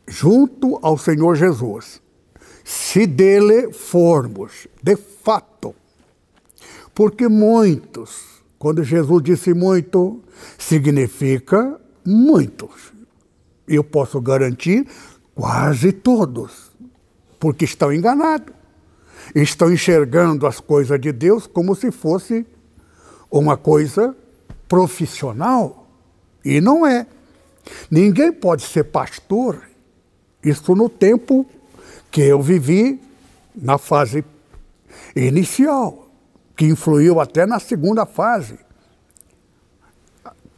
[0.08, 2.02] junto ao Senhor Jesus,
[2.66, 5.74] se dele formos, de fato.
[6.94, 10.22] Porque muitos, quando Jesus disse muito,
[10.58, 12.92] significa muitos.
[13.66, 14.86] Eu posso garantir
[15.34, 16.71] quase todos,
[17.42, 18.54] porque estão enganados.
[19.34, 22.46] Estão enxergando as coisas de Deus como se fosse
[23.32, 24.16] uma coisa
[24.70, 25.88] profissional.
[26.46, 27.08] E não é.
[27.90, 29.62] Ninguém pode ser pastor,
[30.44, 31.46] isso no tempo
[32.12, 33.02] que eu vivi
[33.56, 34.24] na fase
[35.16, 36.08] inicial,
[36.56, 38.60] que influiu até na segunda fase.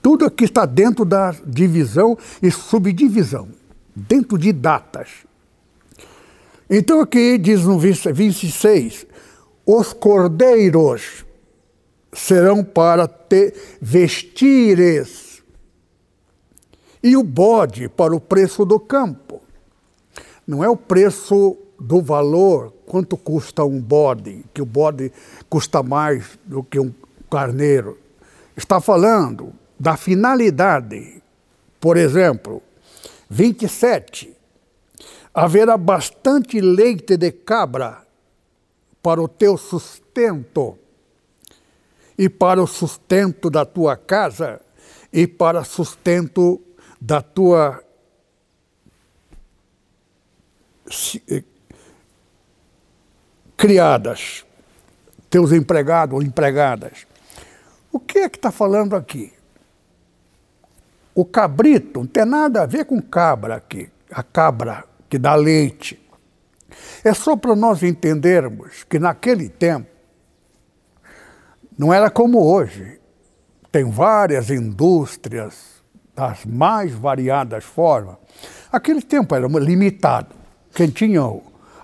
[0.02, 3.48] Tudo aqui está dentro da divisão e subdivisão,
[3.96, 5.26] dentro de datas.
[6.70, 9.06] Então aqui diz no 26,
[9.66, 11.26] os cordeiros
[12.12, 15.44] serão para te vestires,
[17.02, 19.42] e o bode para o preço do campo.
[20.48, 25.12] Não é o preço do valor, quanto custa um bode, que o bode
[25.50, 26.94] custa mais do que um
[27.30, 27.98] carneiro.
[28.56, 31.22] Está falando da finalidade.
[31.80, 32.62] Por exemplo,
[33.30, 34.34] 27.
[35.34, 38.06] Haverá bastante leite de cabra
[39.02, 40.78] para o teu sustento,
[42.18, 44.62] e para o sustento da tua casa,
[45.12, 46.62] e para sustento
[47.02, 47.84] da tua
[51.30, 51.44] eh,
[53.58, 54.46] criadas,
[55.30, 57.08] teus empregados ou empregadas.
[57.92, 59.34] O que é que está falando aqui?
[61.16, 66.04] O cabrito não tem nada a ver com cabra aqui, a cabra que dá leite.
[67.04, 69.88] É só para nós entendermos que naquele tempo
[71.78, 73.00] não era como hoje.
[73.72, 75.84] Tem várias indústrias
[76.16, 78.16] das mais variadas formas.
[78.72, 80.34] Aquele tempo era limitado.
[80.74, 81.22] Quem tinha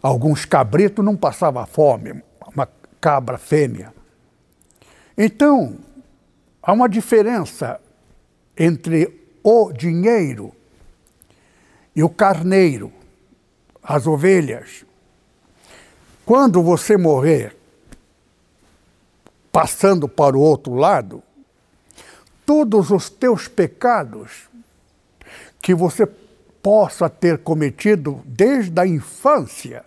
[0.02, 2.68] alguns cabritos não passava fome, uma
[3.00, 3.94] cabra fêmea.
[5.16, 5.78] Então,
[6.64, 7.80] há uma diferença
[8.58, 10.52] entre o dinheiro
[11.96, 12.92] e o carneiro,
[13.82, 14.86] as ovelhas.
[16.26, 17.56] Quando você morrer,
[19.52, 21.24] passando para o outro lado,
[22.46, 24.50] todos os teus pecados
[25.62, 26.06] que você
[26.62, 29.86] possa ter cometido desde a infância,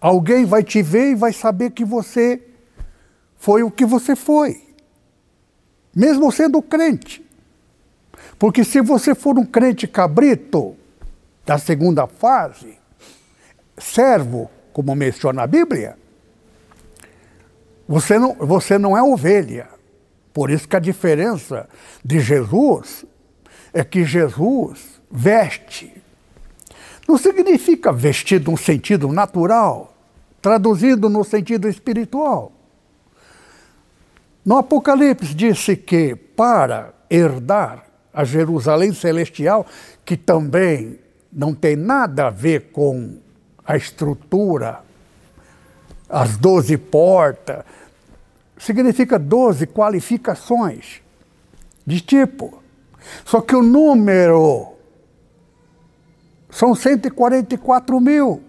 [0.00, 2.42] alguém vai te ver e vai saber que você
[3.36, 4.72] foi o que você foi
[5.94, 7.24] mesmo sendo crente.
[8.38, 10.76] Porque se você for um crente cabrito
[11.44, 12.78] da segunda fase,
[13.78, 15.96] servo, como menciona a Bíblia,
[17.86, 19.68] você não, você não é ovelha.
[20.32, 21.68] Por isso que a diferença
[22.02, 23.04] de Jesus
[23.72, 25.92] é que Jesus veste.
[27.06, 29.94] Não significa vestir num sentido natural,
[30.40, 32.52] traduzindo no sentido espiritual.
[34.44, 39.66] No Apocalipse disse que para herdar a Jerusalém celestial,
[40.04, 40.98] que também
[41.32, 43.16] não tem nada a ver com
[43.64, 44.80] a estrutura,
[46.08, 47.64] as doze portas,
[48.58, 51.00] significa doze qualificações
[51.86, 52.62] de tipo.
[53.24, 54.74] Só que o número
[56.50, 58.42] São 144 mil.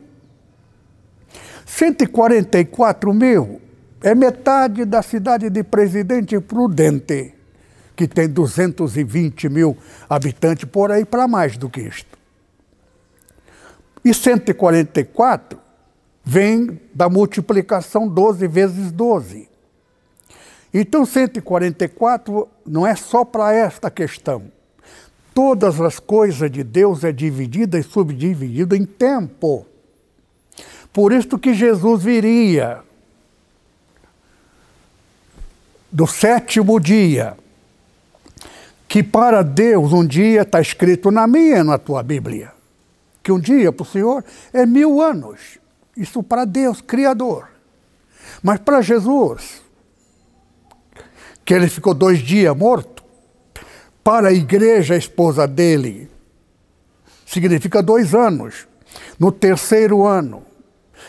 [1.66, 3.62] 144 mil
[4.02, 7.34] é metade da cidade de Presidente Prudente,
[7.96, 9.78] que tem 220 mil
[10.10, 12.23] habitantes, por aí para mais do que isto.
[14.04, 15.60] E 144
[16.24, 19.50] vem da multiplicação 12 vezes 12.
[20.74, 24.52] Então, 144 não é só para esta questão.
[25.34, 29.66] Todas as coisas de Deus é dividida e subdividida em tempo.
[30.94, 32.82] Por isso que Jesus viria
[35.92, 37.36] do sétimo dia,
[38.88, 42.53] que para Deus um dia está escrito na minha na tua Bíblia,
[43.24, 45.58] que um dia para o Senhor é mil anos.
[45.96, 47.48] Isso para Deus, Criador.
[48.44, 49.62] Mas para Jesus,
[51.46, 53.04] que ele ficou dois dias morto,
[54.04, 56.12] para a igreja, a esposa dele,
[57.26, 58.68] significa dois anos.
[59.18, 60.44] No terceiro ano,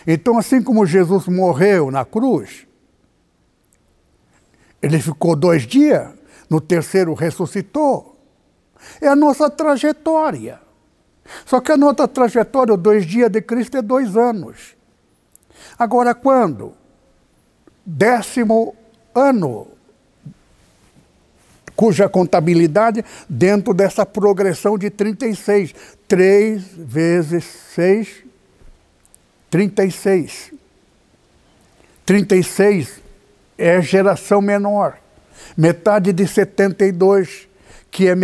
[0.06, 2.66] então, assim como Jesus morreu na cruz,
[4.82, 6.10] ele ficou dois dias,
[6.48, 8.16] no terceiro ressuscitou.
[9.00, 10.60] É a nossa trajetória.
[11.46, 14.76] Só que a nossa trajetória, dois dias de Cristo, é dois anos.
[15.78, 16.74] Agora, quando?
[17.84, 18.74] Décimo
[19.14, 19.68] ano,
[21.76, 25.74] cuja contabilidade, dentro dessa progressão de 36,
[26.08, 27.44] 3 vezes
[27.74, 28.24] 6,
[29.50, 30.52] 36.
[32.04, 33.00] 36
[33.56, 34.98] é geração menor.
[35.56, 37.48] Metade de 72,
[37.90, 38.14] que é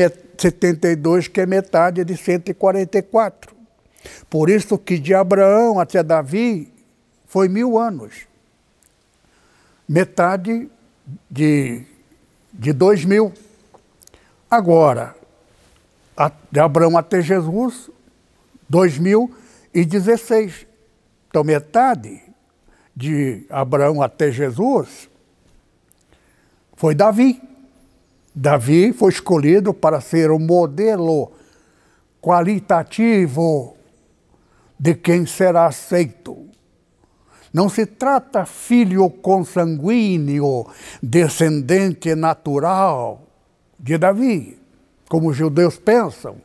[0.40, 3.54] 72, que é metade de 144.
[4.28, 6.72] Por isso que de Abraão até Davi
[7.26, 8.26] foi mil anos.
[9.88, 10.68] Metade
[11.30, 11.84] de,
[12.52, 13.32] de dois mil.
[14.50, 15.14] Agora,
[16.50, 17.90] de Abraão até Jesus,
[18.68, 20.66] 2016.
[21.28, 22.22] Então, metade
[22.96, 25.08] de Abraão até Jesus
[26.76, 27.40] foi Davi.
[28.34, 31.32] Davi foi escolhido para ser o modelo
[32.20, 33.76] qualitativo
[34.78, 36.46] de quem será aceito.
[37.52, 40.66] Não se trata filho consanguíneo,
[41.02, 43.22] descendente natural
[43.78, 44.58] de Davi,
[45.08, 46.36] como os judeus pensam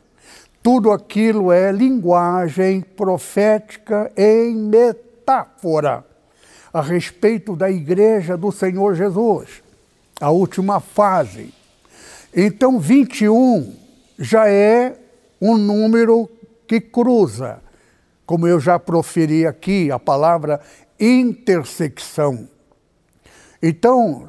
[0.66, 6.04] tudo aquilo é linguagem profética em metáfora
[6.72, 9.62] a respeito da igreja do Senhor Jesus,
[10.20, 11.54] a última fase.
[12.38, 13.74] Então, 21
[14.18, 14.94] já é
[15.40, 16.28] um número
[16.68, 17.62] que cruza,
[18.26, 20.60] como eu já proferi aqui, a palavra
[21.00, 22.46] intersecção.
[23.62, 24.28] Então,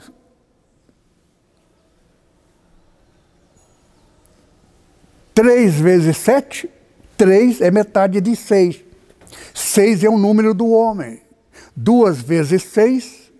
[5.33, 6.69] 3 vezes 7,
[7.17, 8.85] 3 é metade de 6.
[9.53, 11.21] 6 é o número do homem.
[11.75, 13.33] 2 vezes 6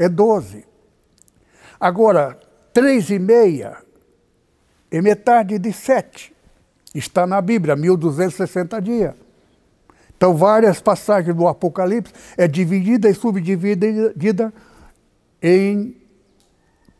[0.00, 0.64] é 12.
[1.78, 2.36] Agora,
[2.72, 3.89] 3 e meia
[4.90, 6.32] é metade de 7.
[6.94, 9.14] Está na Bíblia, 1260 dias.
[10.16, 14.52] Então, várias passagens do Apocalipse é dividida e subdividida
[15.40, 15.96] em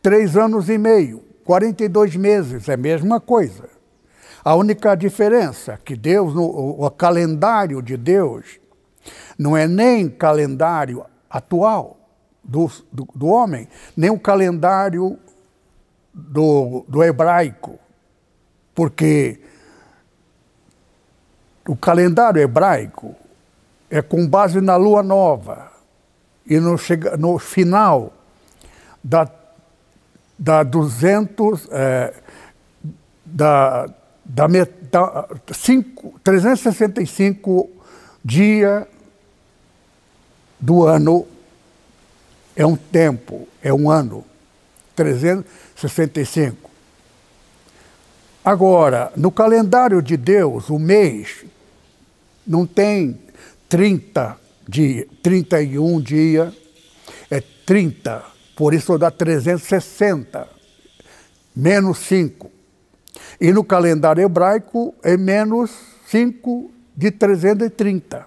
[0.01, 3.69] três anos e meio, 42 meses, é a mesma coisa.
[4.43, 8.59] A única diferença que Deus, o, o calendário de Deus,
[9.39, 11.99] não é nem calendário atual
[12.43, 15.19] do, do, do homem, nem o calendário
[16.13, 17.79] do, do hebraico,
[18.75, 19.41] porque
[21.67, 23.15] o calendário hebraico
[23.89, 25.71] é com base na lua nova
[26.47, 28.13] e no, chega, no final
[29.03, 29.29] da,
[30.39, 32.15] da 200, é,
[33.25, 33.87] da
[34.33, 37.69] da, da cinco, 365
[38.25, 38.87] dias
[40.59, 41.27] do ano
[42.55, 44.25] é um tempo, é um ano.
[45.01, 46.71] 365.
[48.45, 51.47] Agora, no calendário de Deus, o mês
[52.47, 53.19] não tem
[53.67, 54.37] 30
[54.69, 56.55] dias, 31 dias,
[57.31, 58.23] é 30,
[58.55, 60.47] por isso dá 360,
[61.57, 62.51] menos 5.
[63.41, 65.71] E no calendário hebraico é menos
[66.09, 68.27] 5 de 330.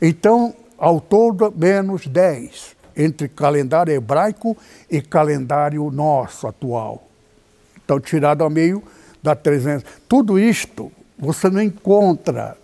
[0.00, 4.56] Então, ao todo, menos 10 entre calendário hebraico
[4.90, 7.06] e calendário nosso atual.
[7.84, 8.82] Então, tirado ao meio
[9.22, 9.84] da 300.
[10.08, 12.56] Tudo isto você não encontra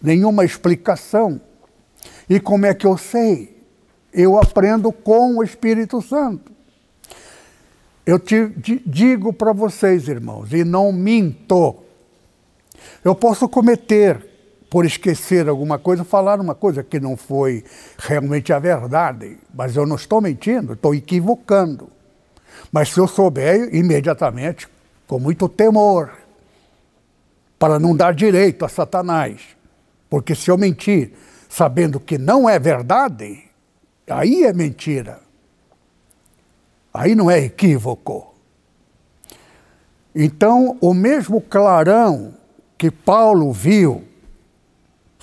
[0.00, 1.40] nenhuma explicação.
[2.28, 3.56] E como é que eu sei?
[4.12, 6.52] Eu aprendo com o Espírito Santo.
[8.06, 8.52] Eu te
[8.86, 11.76] digo para vocês, irmãos, e não minto,
[13.02, 14.33] Eu posso cometer,
[14.74, 17.62] por esquecer alguma coisa, falar uma coisa que não foi
[17.96, 21.88] realmente a verdade, mas eu não estou mentindo, estou equivocando.
[22.72, 24.66] Mas se eu souber, imediatamente,
[25.06, 26.10] com muito temor,
[27.56, 29.42] para não dar direito a Satanás,
[30.10, 31.12] porque se eu mentir
[31.48, 33.44] sabendo que não é verdade,
[34.10, 35.20] aí é mentira.
[36.92, 38.34] Aí não é equívoco.
[40.12, 42.34] Então, o mesmo clarão
[42.76, 44.02] que Paulo viu,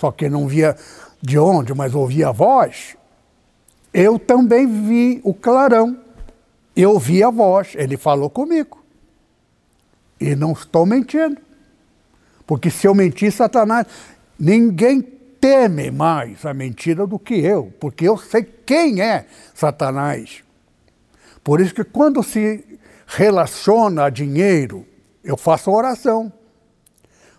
[0.01, 0.75] só que não via
[1.21, 2.97] de onde, mas ouvia a voz,
[3.93, 5.95] eu também vi o clarão.
[6.75, 8.83] Eu vi a voz, ele falou comigo.
[10.19, 11.37] E não estou mentindo.
[12.47, 13.85] Porque se eu mentir, Satanás,
[14.39, 20.43] ninguém teme mais a mentira do que eu, porque eu sei quem é Satanás.
[21.43, 24.83] Por isso que quando se relaciona a dinheiro,
[25.23, 26.33] eu faço oração.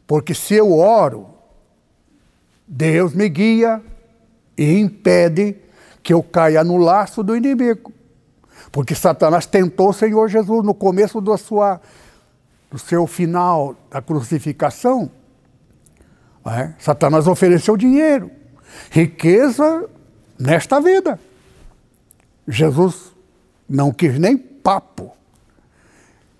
[0.06, 1.31] Porque se eu oro,
[2.66, 3.82] Deus me guia
[4.56, 5.56] e impede
[6.02, 7.92] que eu caia no laço do inimigo.
[8.70, 11.80] Porque Satanás tentou o Senhor Jesus no começo sua,
[12.70, 15.10] do seu final da crucificação.
[16.44, 16.72] É?
[16.78, 18.30] Satanás ofereceu dinheiro,
[18.90, 19.88] riqueza
[20.38, 21.20] nesta vida.
[22.48, 23.12] Jesus
[23.68, 25.12] não quis nem papo.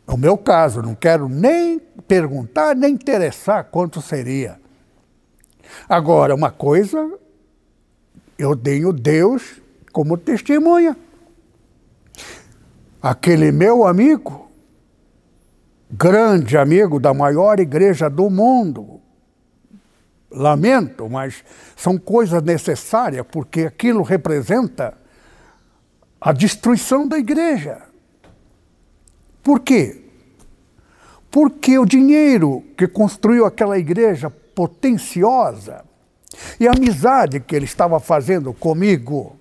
[0.06, 4.61] É o meu caso, não quero nem perguntar, nem interessar quanto seria.
[5.88, 7.10] Agora, uma coisa,
[8.38, 9.60] eu tenho Deus
[9.92, 10.96] como testemunha.
[13.00, 14.50] Aquele meu amigo,
[15.90, 19.00] grande amigo da maior igreja do mundo,
[20.30, 21.44] lamento, mas
[21.76, 24.96] são coisas necessárias, porque aquilo representa
[26.20, 27.82] a destruição da igreja.
[29.42, 30.04] Por quê?
[31.30, 35.84] Porque o dinheiro que construiu aquela igreja potenciosa
[36.58, 39.36] e a amizade que ele estava fazendo comigo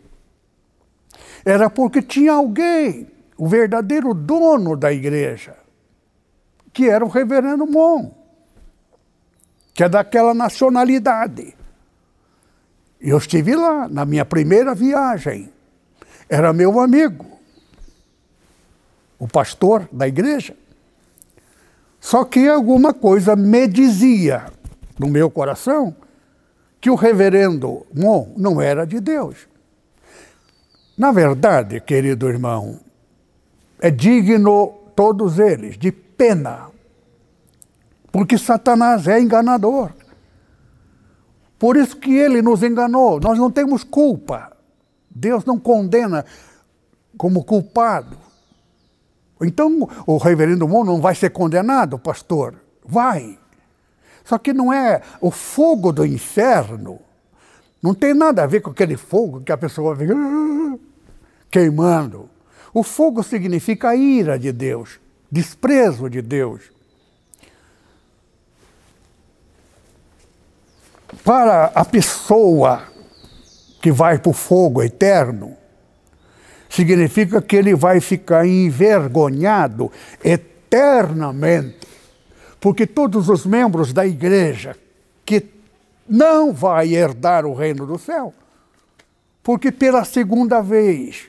[1.43, 3.07] era porque tinha alguém,
[3.37, 5.55] o verdadeiro dono da igreja,
[6.71, 8.21] que era o reverendo Mon
[9.73, 11.55] que é daquela nacionalidade.
[12.99, 15.51] Eu estive lá na minha primeira viagem.
[16.29, 17.25] Era meu amigo,
[19.17, 20.55] o pastor da igreja.
[21.99, 24.45] Só que alguma coisa me dizia
[25.01, 25.95] no meu coração
[26.79, 29.47] que o reverendo Mon não era de Deus.
[30.95, 32.79] Na verdade, querido irmão,
[33.79, 36.69] é digno todos eles de pena
[38.11, 39.91] porque Satanás é enganador.
[41.57, 43.19] Por isso que ele nos enganou.
[43.19, 44.51] Nós não temos culpa.
[45.09, 46.25] Deus não condena
[47.17, 48.17] como culpado.
[49.41, 52.55] Então, o reverendo Mon não vai ser condenado, pastor?
[52.85, 53.39] Vai.
[54.31, 57.01] Só que não é o fogo do inferno.
[57.83, 60.15] Não tem nada a ver com aquele fogo que a pessoa fica
[61.51, 62.29] queimando.
[62.73, 66.71] O fogo significa a ira de Deus, desprezo de Deus.
[71.25, 72.83] para a pessoa
[73.81, 75.57] que vai para o fogo eterno,
[76.69, 79.91] significa que ele vai ficar envergonhado
[80.23, 81.80] eternamente,
[82.61, 84.77] porque todos os membros da igreja
[85.25, 85.45] que
[86.07, 88.33] não vai herdar o reino do céu,
[89.43, 91.23] porque pela segunda vez,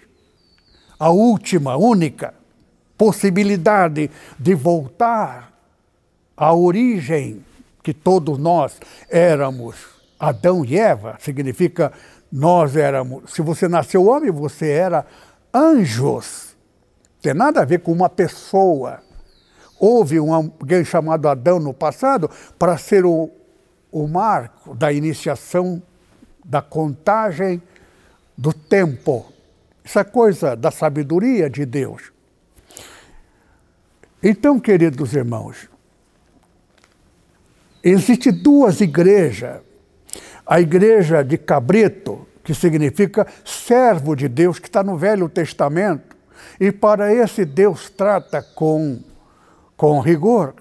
[0.98, 2.34] a última, única
[2.96, 5.52] possibilidade de voltar
[6.36, 7.44] à origem
[7.82, 8.78] que todos nós
[9.08, 9.74] éramos
[10.20, 11.92] Adão e Eva, significa
[12.30, 13.32] nós éramos.
[13.32, 15.04] Se você nasceu homem, você era
[15.52, 16.54] anjos.
[17.20, 19.00] Tem nada a ver com uma pessoa.
[19.84, 23.28] Houve um, alguém chamado Adão no passado para ser o,
[23.90, 25.82] o marco da iniciação
[26.44, 27.60] da contagem
[28.38, 29.26] do tempo.
[29.84, 32.12] Isso é coisa da sabedoria de Deus.
[34.22, 35.68] Então, queridos irmãos,
[37.82, 39.60] Existem duas igrejas.
[40.46, 46.16] A igreja de Cabrito, que significa servo de Deus, que está no Velho Testamento,
[46.60, 49.00] e para esse Deus trata com,
[49.82, 50.54] com rigor.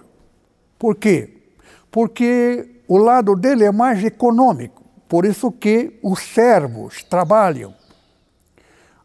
[0.80, 1.44] Por quê?
[1.92, 7.72] Porque o lado dele é mais econômico, por isso que os servos trabalham.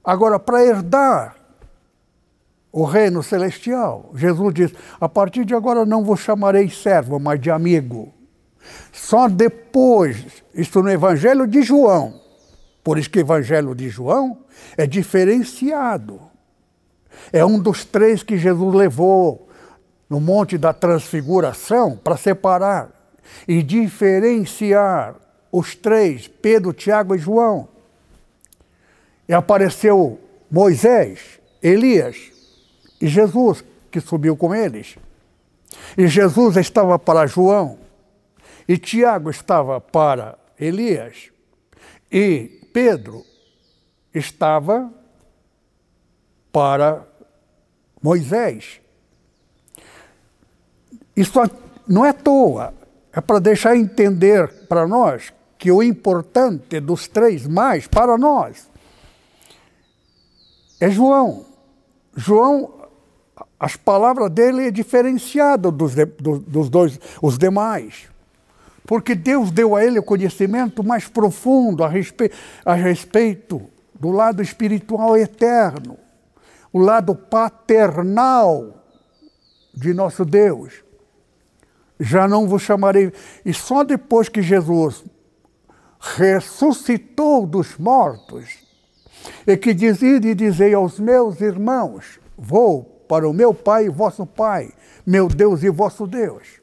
[0.02, 1.36] Agora, para herdar
[2.72, 4.10] o reino celestial.
[4.14, 8.14] Jesus diz: a partir de agora não vos chamarei servo, mas de amigo.
[8.92, 12.22] Só depois, isso no Evangelho de João.
[12.82, 14.38] Por isso que o Evangelho de João
[14.78, 16.18] é diferenciado.
[17.30, 19.45] É um dos três que Jesus levou
[20.09, 22.90] no Monte da Transfiguração para separar.
[23.46, 25.16] e diferenciar
[25.50, 27.68] os três, Pedro, Tiago e João.
[29.28, 32.16] E apareceu Moisés, Elias
[33.00, 34.96] e Jesus, que subiu com eles.
[35.96, 37.78] E Jesus estava para João,
[38.68, 41.30] e Tiago estava para Elias,
[42.11, 43.24] e Pedro
[44.14, 44.92] estava
[46.52, 47.07] para
[48.02, 48.80] Moisés.
[51.16, 51.40] Isso
[51.88, 52.74] não é à toa,
[53.12, 58.68] é para deixar entender para nós que o importante dos três mais para nós
[60.80, 61.46] é João.
[62.14, 62.88] João,
[63.58, 68.08] as palavras dele é diferenciado dos, de, dos dois, os demais.
[68.84, 73.62] Porque Deus deu a ele o conhecimento mais profundo a respeito, a respeito
[73.98, 75.98] do lado espiritual eterno,
[76.72, 78.84] o lado paternal
[79.74, 80.86] de nosso Deus.
[81.99, 83.12] Já não vos chamarei.
[83.44, 85.05] E só depois que Jesus
[86.01, 88.59] ressuscitou dos mortos,
[89.47, 94.26] e que dizia e dizei aos meus irmãos: Vou para o meu Pai e vosso
[94.26, 94.72] Pai,
[95.07, 96.61] meu Deus e vosso Deus.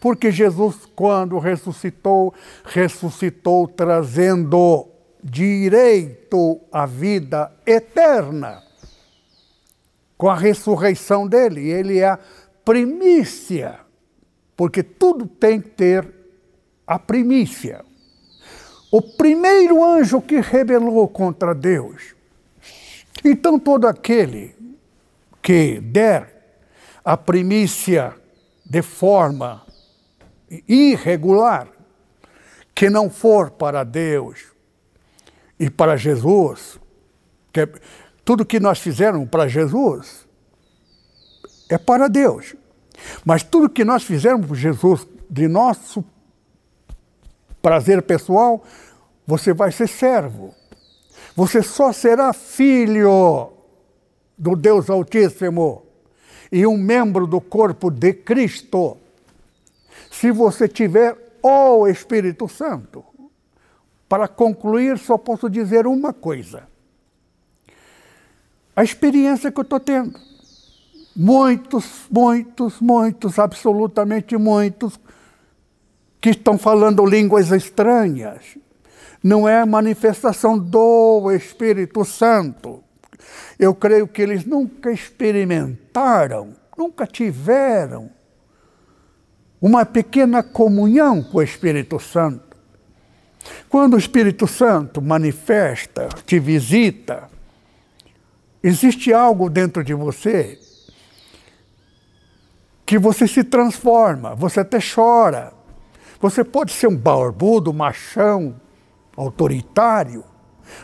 [0.00, 4.88] Porque Jesus, quando ressuscitou, ressuscitou trazendo
[5.22, 8.62] direito à vida eterna.
[10.18, 12.18] Com a ressurreição dele, ele é a
[12.64, 13.78] primícia,
[14.62, 16.08] porque tudo tem que ter
[16.86, 17.84] a primícia.
[18.92, 22.14] O primeiro anjo que rebelou contra Deus.
[23.24, 24.54] Então, todo aquele
[25.42, 26.60] que der
[27.04, 28.14] a primícia
[28.64, 29.66] de forma
[30.68, 31.66] irregular,
[32.72, 34.44] que não for para Deus
[35.58, 36.78] e para Jesus,
[37.52, 37.68] que é,
[38.24, 40.24] tudo que nós fizermos para Jesus
[41.68, 42.54] é para Deus.
[43.24, 46.04] Mas tudo que nós fizermos por Jesus de nosso
[47.60, 48.62] prazer pessoal,
[49.26, 50.54] você vai ser servo.
[51.34, 53.52] Você só será filho
[54.36, 55.86] do Deus Altíssimo
[56.50, 58.98] e um membro do corpo de Cristo
[60.10, 63.04] se você tiver o Espírito Santo.
[64.08, 66.68] Para concluir, só posso dizer uma coisa.
[68.76, 70.18] A experiência que eu estou tendo.
[71.14, 74.98] Muitos, muitos, muitos, absolutamente muitos,
[76.20, 78.56] que estão falando línguas estranhas.
[79.22, 82.82] Não é manifestação do Espírito Santo.
[83.58, 88.10] Eu creio que eles nunca experimentaram, nunca tiveram
[89.60, 92.56] uma pequena comunhão com o Espírito Santo.
[93.68, 97.28] Quando o Espírito Santo manifesta, te visita,
[98.62, 100.58] existe algo dentro de você
[102.92, 105.54] que você se transforma, você até chora,
[106.20, 108.54] você pode ser um barbudo, machão,
[109.16, 110.22] autoritário,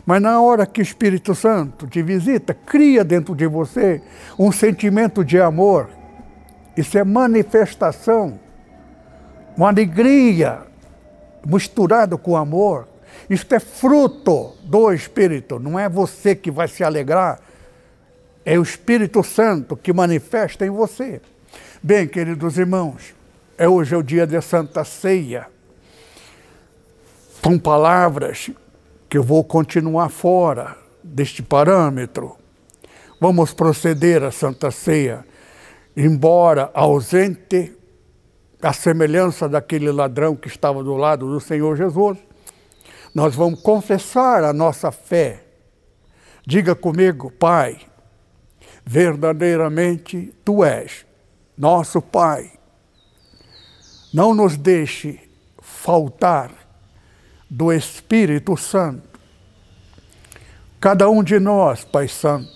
[0.07, 4.01] mas na hora que o Espírito Santo te visita, cria dentro de você
[4.39, 5.91] um sentimento de amor.
[6.75, 8.41] Isso é manifestação,
[9.55, 10.61] uma alegria
[11.47, 12.89] misturada com amor.
[13.29, 17.39] Isso é fruto do Espírito, não é você que vai se alegrar,
[18.47, 21.21] é o Espírito Santo que manifesta em você.
[21.81, 23.15] Bem, queridos irmãos,
[23.57, 25.47] é hoje é o dia da Santa Ceia.
[27.41, 28.51] Com palavras
[29.09, 32.37] que eu vou continuar fora deste parâmetro.
[33.21, 35.25] Vamos proceder à Santa Ceia,
[35.97, 37.73] embora ausente,
[38.61, 42.19] a semelhança daquele ladrão que estava do lado do Senhor Jesus,
[43.15, 45.45] nós vamos confessar a nossa fé.
[46.45, 47.79] Diga comigo, Pai,
[48.85, 51.07] verdadeiramente tu és
[51.59, 52.53] nosso Pai
[54.15, 55.21] não nos deixe
[55.61, 56.51] faltar
[57.51, 59.19] do Espírito Santo.
[60.81, 62.49] Cada um de nós, Pai Santo,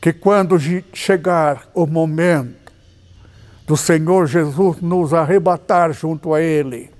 [0.00, 0.58] que quando
[0.92, 2.72] chegar o momento
[3.66, 6.90] do Senhor Jesus nos arrebatar junto a Ele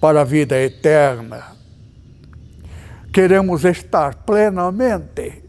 [0.00, 1.52] para a vida eterna,
[3.12, 5.44] queremos estar plenamente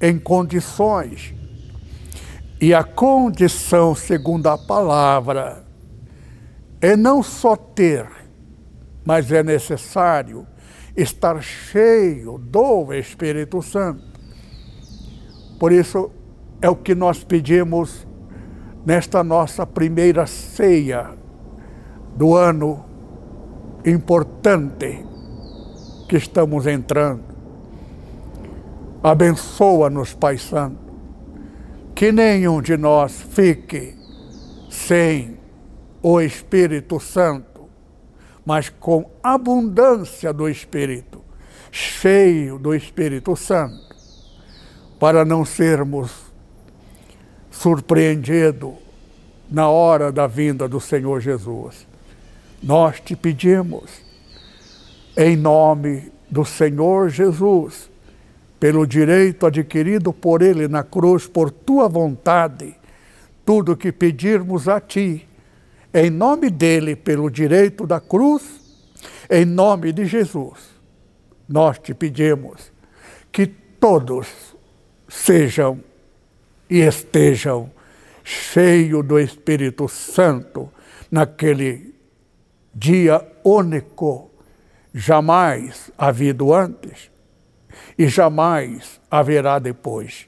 [0.00, 1.34] em condições,
[2.60, 5.64] e a condição, segundo a palavra,
[6.80, 8.06] é não só ter,
[9.04, 10.46] mas é necessário
[10.94, 14.02] estar cheio do Espírito Santo.
[15.58, 16.10] Por isso
[16.60, 18.06] é o que nós pedimos
[18.84, 21.10] nesta nossa primeira ceia
[22.14, 22.84] do ano
[23.86, 25.04] importante
[26.08, 27.22] que estamos entrando.
[29.02, 30.89] Abençoa-nos, Pai Santo,
[32.00, 33.94] que nenhum de nós fique
[34.70, 35.36] sem
[36.02, 37.68] o Espírito Santo,
[38.42, 41.22] mas com abundância do Espírito,
[41.70, 43.94] cheio do Espírito Santo,
[44.98, 46.10] para não sermos
[47.50, 48.72] surpreendidos
[49.50, 51.86] na hora da vinda do Senhor Jesus.
[52.62, 53.90] Nós te pedimos,
[55.14, 57.89] em nome do Senhor Jesus,
[58.60, 62.76] pelo direito adquirido por Ele na cruz, por tua vontade,
[63.44, 65.26] tudo que pedirmos a Ti,
[65.94, 68.60] em nome dele, pelo direito da cruz,
[69.30, 70.78] em nome de Jesus,
[71.48, 72.70] nós te pedimos
[73.32, 74.54] que todos
[75.08, 75.82] sejam
[76.68, 77.70] e estejam
[78.22, 80.70] cheios do Espírito Santo
[81.10, 81.94] naquele
[82.74, 84.30] dia único,
[84.94, 87.10] jamais havido antes
[87.98, 90.26] e jamais haverá depois.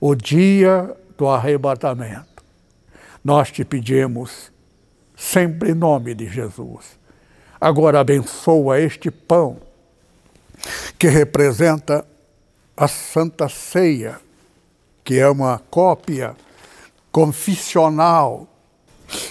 [0.00, 2.42] O dia do arrebatamento.
[3.24, 4.52] Nós te pedimos,
[5.16, 6.98] sempre em nome de Jesus.
[7.60, 9.58] Agora abençoa este pão
[10.98, 12.06] que representa
[12.76, 14.20] a Santa Ceia,
[15.04, 16.36] que é uma cópia
[17.10, 18.46] confissional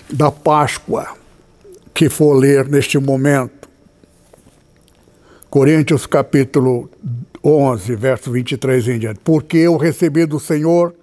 [0.10, 1.16] da Páscoa
[1.94, 3.57] que for ler neste momento.
[5.50, 6.90] Coríntios capítulo
[7.44, 9.20] 11, verso 23 em diante.
[9.24, 10.94] Porque eu recebi do Senhor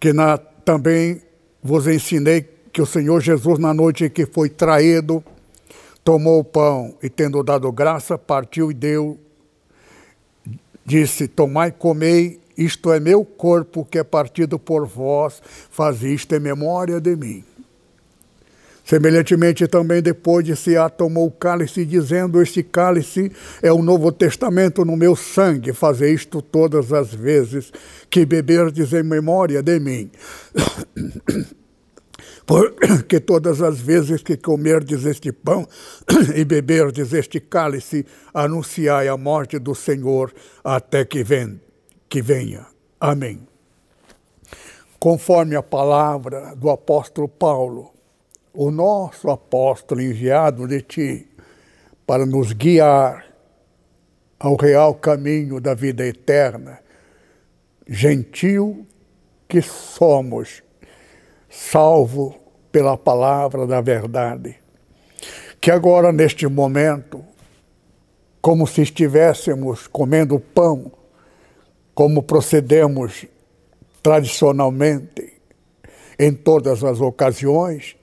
[0.00, 1.20] que na, também
[1.62, 5.22] vos ensinei que o Senhor Jesus, na noite em que foi traído,
[6.02, 9.18] tomou o pão e, tendo dado graça, partiu e deu.
[10.86, 16.40] Disse: Tomai, comei, isto é meu corpo que é partido por vós, faz isto em
[16.40, 17.44] memória de mim.
[18.88, 23.30] Semelhantemente, também depois de se tomou o cálice, dizendo: Este cálice
[23.60, 27.70] é o Novo Testamento no meu sangue, fazer isto todas as vezes
[28.08, 30.10] que beberdes em memória de mim.
[32.46, 35.68] Porque todas as vezes que comerdes este pão
[36.34, 40.32] e beberdes este cálice, anunciai a morte do Senhor
[40.64, 41.60] até que, vem,
[42.08, 42.64] que venha.
[42.98, 43.46] Amém.
[44.98, 47.97] Conforme a palavra do apóstolo Paulo,
[48.60, 51.28] o nosso apóstolo enviado de ti
[52.04, 53.24] para nos guiar
[54.36, 56.80] ao real caminho da vida eterna,
[57.86, 58.84] gentil
[59.46, 60.60] que somos,
[61.48, 62.34] salvo
[62.72, 64.56] pela palavra da verdade.
[65.60, 67.24] Que agora, neste momento,
[68.42, 70.90] como se estivéssemos comendo pão,
[71.94, 73.24] como procedemos
[74.02, 75.40] tradicionalmente
[76.18, 77.96] em todas as ocasiões,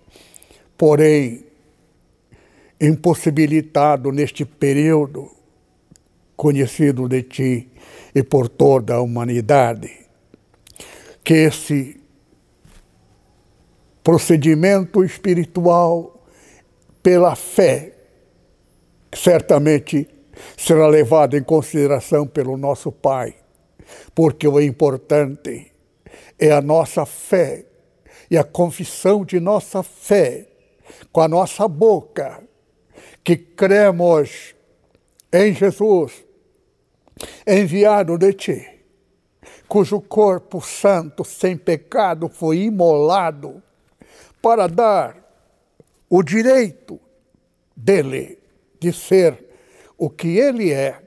[0.77, 1.45] porém
[2.79, 5.31] impossibilitado neste período
[6.35, 7.69] conhecido de ti
[8.13, 9.89] e por toda a humanidade,
[11.23, 11.99] que esse
[14.03, 16.23] procedimento espiritual
[17.01, 17.93] pela fé
[19.13, 20.07] certamente
[20.57, 23.35] será levado em consideração pelo nosso Pai,
[24.13, 25.71] porque o importante
[26.37, 27.65] é a nossa fé
[28.29, 30.47] e a confissão de nossa fé
[31.11, 32.43] com a nossa boca
[33.23, 34.55] que cremos
[35.31, 36.23] em Jesus,
[37.45, 38.79] enviado de ti,
[39.67, 43.61] cujo corpo santo, sem pecado, foi imolado
[44.41, 45.17] para dar
[46.09, 46.99] o direito
[47.75, 48.37] dele
[48.79, 49.43] de ser
[49.97, 51.01] o que ele é,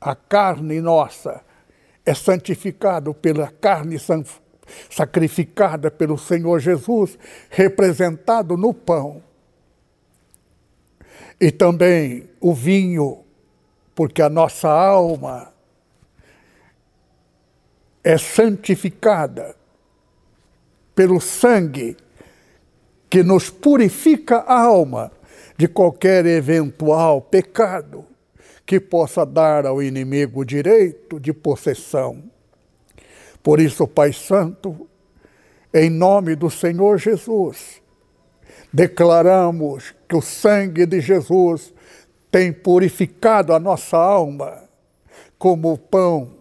[0.00, 1.42] a carne nossa
[2.04, 3.98] é santificado pela carne
[4.88, 7.18] sacrificada pelo Senhor Jesus,
[7.48, 9.22] representado no pão.
[11.40, 13.24] E também o vinho,
[13.94, 15.52] porque a nossa alma
[18.02, 19.54] é santificada
[20.94, 21.96] pelo sangue
[23.08, 25.10] que nos purifica a alma
[25.56, 28.04] de qualquer eventual pecado
[28.64, 32.29] que possa dar ao inimigo direito de possessão.
[33.42, 34.88] Por isso, Pai Santo,
[35.72, 37.80] em nome do Senhor Jesus,
[38.72, 41.72] declaramos que o sangue de Jesus
[42.30, 44.64] tem purificado a nossa alma,
[45.38, 46.34] como o pão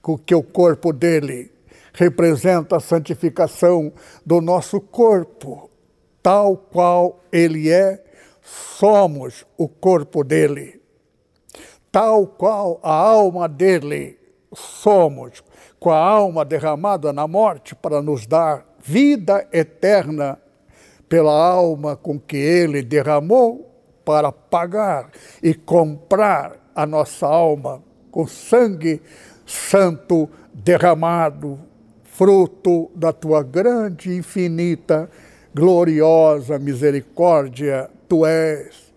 [0.00, 1.52] com que o corpo dele
[1.92, 3.92] representa a santificação
[4.24, 5.70] do nosso corpo,
[6.22, 8.02] tal qual ele é,
[8.42, 10.80] somos o corpo dele.
[11.90, 14.18] Tal qual a alma dele,
[14.54, 15.42] somos
[15.82, 20.38] com a alma derramada na morte para nos dar vida eterna
[21.08, 23.68] pela alma com que ele derramou
[24.04, 25.10] para pagar
[25.42, 29.02] e comprar a nossa alma com sangue
[29.44, 31.58] santo derramado,
[32.04, 35.10] fruto da tua grande infinita
[35.52, 38.94] gloriosa misericórdia, tu és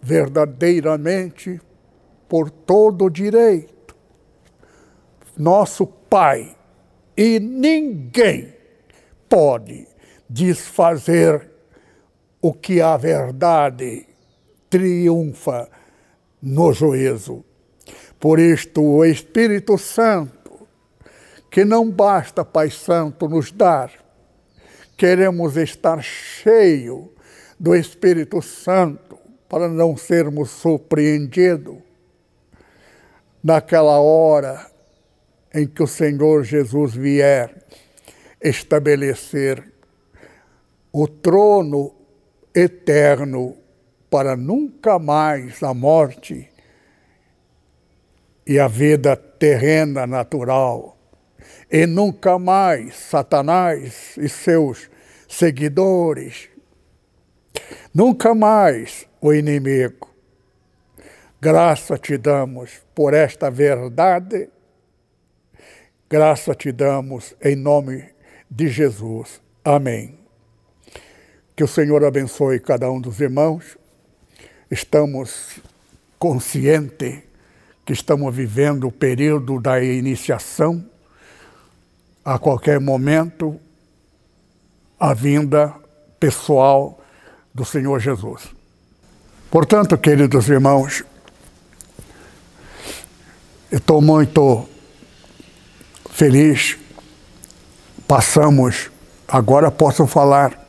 [0.00, 1.60] verdadeiramente
[2.28, 3.96] por todo direito,
[5.36, 6.56] nosso Pai,
[7.16, 8.54] e ninguém
[9.28, 9.86] pode
[10.28, 11.50] desfazer
[12.40, 14.06] o que a verdade
[14.70, 15.68] triunfa
[16.40, 17.44] no juízo.
[18.18, 20.66] Por isto, o Espírito Santo,
[21.50, 23.92] que não basta, Pai Santo, nos dar,
[24.96, 27.12] queremos estar cheio
[27.60, 31.76] do Espírito Santo para não sermos surpreendidos
[33.42, 34.77] naquela hora
[35.54, 37.54] em que o Senhor Jesus vier
[38.42, 39.72] estabelecer
[40.92, 41.94] o trono
[42.54, 43.56] eterno
[44.10, 46.48] para nunca mais a morte
[48.46, 50.96] e a vida terrena natural,
[51.70, 54.90] e nunca mais Satanás e seus
[55.28, 56.48] seguidores,
[57.94, 60.08] nunca mais o inimigo.
[61.40, 64.48] Graça te damos por esta verdade,
[66.08, 68.04] graça te damos em nome
[68.50, 69.40] de Jesus.
[69.62, 70.18] Amém.
[71.54, 73.76] Que o Senhor abençoe cada um dos irmãos.
[74.70, 75.60] Estamos
[76.18, 77.20] conscientes
[77.84, 80.84] que estamos vivendo o período da iniciação.
[82.24, 83.58] A qualquer momento,
[84.98, 85.74] a vinda
[86.18, 87.02] pessoal
[87.54, 88.48] do Senhor Jesus.
[89.50, 91.04] Portanto, queridos irmãos,
[93.70, 94.68] estou muito
[96.18, 96.76] feliz.
[98.08, 98.90] Passamos,
[99.28, 100.66] agora posso falar,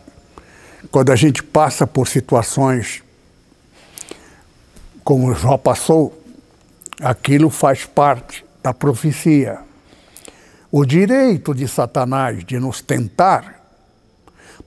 [0.91, 3.01] quando a gente passa por situações
[5.03, 6.21] como já passou,
[7.01, 9.57] aquilo faz parte da profecia.
[10.71, 13.59] O direito de Satanás de nos tentar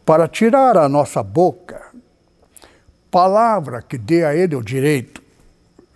[0.05, 1.81] para tirar a nossa boca
[3.09, 5.23] palavra que dê a ele o direito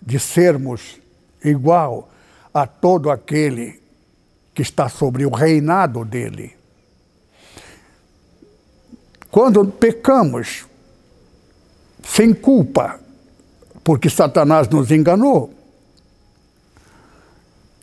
[0.01, 0.97] de sermos
[1.43, 2.09] igual
[2.53, 3.85] a todo aquele
[4.57, 6.55] que está sobre o reinado dele.
[9.29, 10.65] Quando pecamos
[12.03, 12.99] sem culpa,
[13.83, 15.53] porque Satanás nos enganou,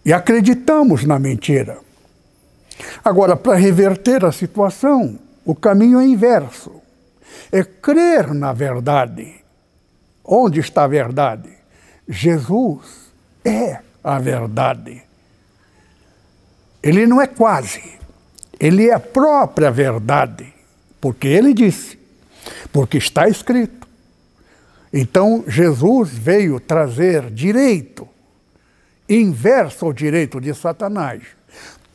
[0.04, 1.78] e acreditamos na mentira.
[3.04, 6.82] Agora, para reverter a situação, o caminho é inverso.
[7.52, 9.32] É crer na verdade.
[10.24, 11.50] Onde está a verdade?
[12.08, 13.12] Jesus
[13.44, 15.04] é a verdade.
[16.84, 17.82] Ele não é quase,
[18.60, 20.52] ele é a própria verdade,
[21.00, 21.98] porque ele disse,
[22.70, 23.88] porque está escrito.
[24.92, 28.06] Então, Jesus veio trazer direito
[29.08, 31.22] inverso ao direito de Satanás.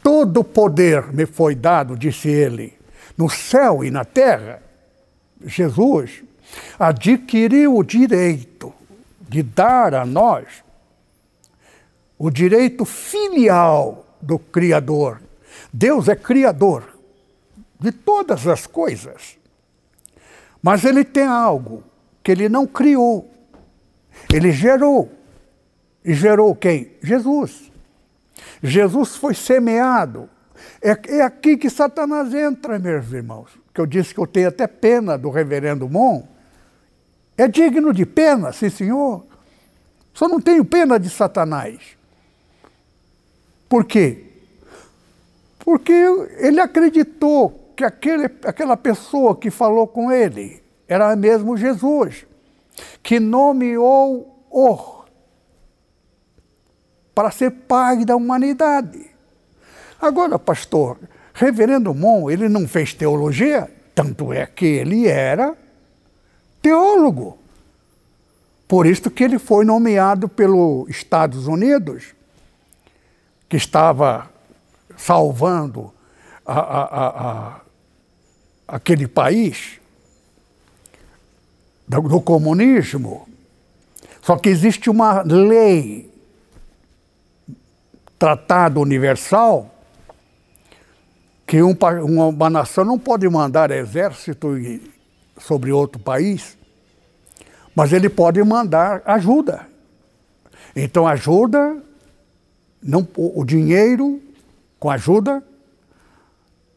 [0.02, 2.74] Todo poder me foi dado, disse ele,
[3.16, 4.60] no céu e na terra.
[5.46, 6.24] Jesus
[6.80, 8.74] adquiriu o direito
[9.22, 10.48] de dar a nós
[12.18, 15.22] o direito filial do Criador.
[15.72, 16.98] Deus é Criador
[17.80, 19.38] de todas as coisas.
[20.62, 21.84] Mas ele tem algo
[22.22, 23.30] que ele não criou,
[24.32, 25.12] ele gerou.
[26.04, 26.92] E gerou quem?
[27.02, 27.72] Jesus.
[28.62, 30.30] Jesus foi semeado.
[30.82, 33.52] É, é aqui que Satanás entra, meus irmãos.
[33.74, 36.24] Que eu disse que eu tenho até pena do reverendo Mon.
[37.38, 39.26] É digno de pena, sim senhor.
[40.14, 41.80] Só não tenho pena de Satanás.
[43.70, 44.26] Por quê?
[45.60, 45.94] Porque
[46.40, 52.26] ele acreditou que aquele, aquela pessoa que falou com ele era mesmo Jesus,
[53.04, 55.00] que nomeou o
[57.14, 59.06] para ser pai da humanidade.
[60.02, 60.98] Agora, pastor,
[61.34, 65.56] Reverendo Mon, ele não fez teologia, tanto é que ele era
[66.62, 67.38] teólogo.
[68.68, 72.14] Por isso que ele foi nomeado pelos Estados Unidos,
[73.50, 74.30] que estava
[74.96, 75.92] salvando
[76.46, 77.62] a, a, a,
[78.68, 79.80] aquele país
[81.88, 83.28] do, do comunismo.
[84.22, 86.10] Só que existe uma lei
[88.20, 89.74] tratado universal
[91.48, 91.76] que um,
[92.30, 94.50] uma nação não pode mandar exército
[95.40, 96.56] sobre outro país,
[97.74, 99.66] mas ele pode mandar ajuda.
[100.76, 101.82] Então, ajuda,
[102.82, 104.22] não, o dinheiro
[104.80, 105.44] com ajuda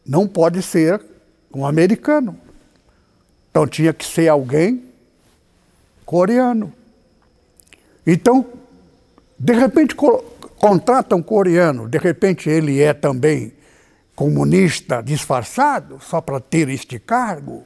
[0.05, 1.01] não pode ser
[1.53, 2.37] um americano.
[3.49, 4.83] Então, tinha que ser alguém
[6.05, 6.73] coreano.
[8.05, 8.45] Então,
[9.39, 13.53] de repente, contrata um coreano, de repente ele é também
[14.15, 17.63] comunista disfarçado, só para ter este cargo.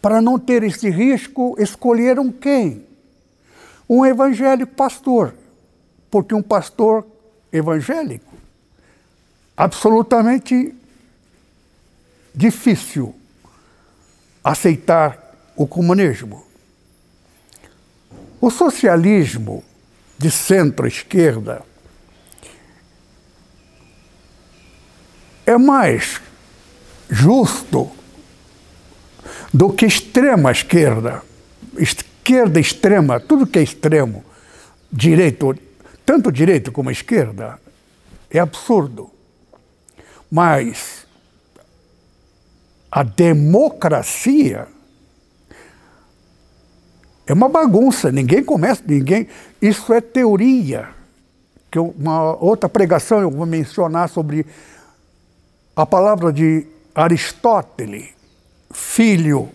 [0.00, 2.86] Para não ter esse risco, escolheram quem?
[3.88, 5.34] Um evangélico pastor.
[6.10, 7.04] Porque um pastor
[7.56, 8.34] evangélico,
[9.56, 10.74] absolutamente
[12.34, 13.14] difícil
[14.42, 16.44] aceitar o comunismo.
[18.40, 19.64] O socialismo
[20.18, 21.62] de centro-esquerda
[25.46, 26.20] é mais
[27.08, 27.90] justo
[29.52, 31.22] do que extrema esquerda.
[31.78, 34.24] Esquerda extrema, tudo que é extremo,
[34.92, 35.56] direito,
[36.04, 37.58] tanto direito como esquerda,
[38.30, 39.10] é absurdo.
[40.30, 41.06] Mas
[42.90, 44.68] a democracia
[47.26, 49.28] é uma bagunça, ninguém começa, ninguém.
[49.60, 50.88] Isso é teoria.
[51.70, 54.46] Que uma outra pregação eu vou mencionar sobre
[55.74, 58.10] a palavra de Aristóteles,
[58.72, 59.48] filho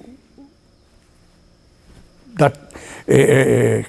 [2.27, 2.51] da,
[3.07, 3.85] é, é,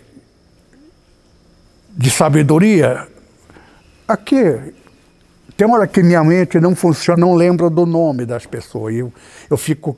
[1.96, 3.06] de sabedoria.
[4.06, 4.74] Aqui,
[5.56, 8.94] tem hora que minha mente não funciona, não lembro do nome das pessoas.
[8.94, 9.12] Eu,
[9.48, 9.96] eu fico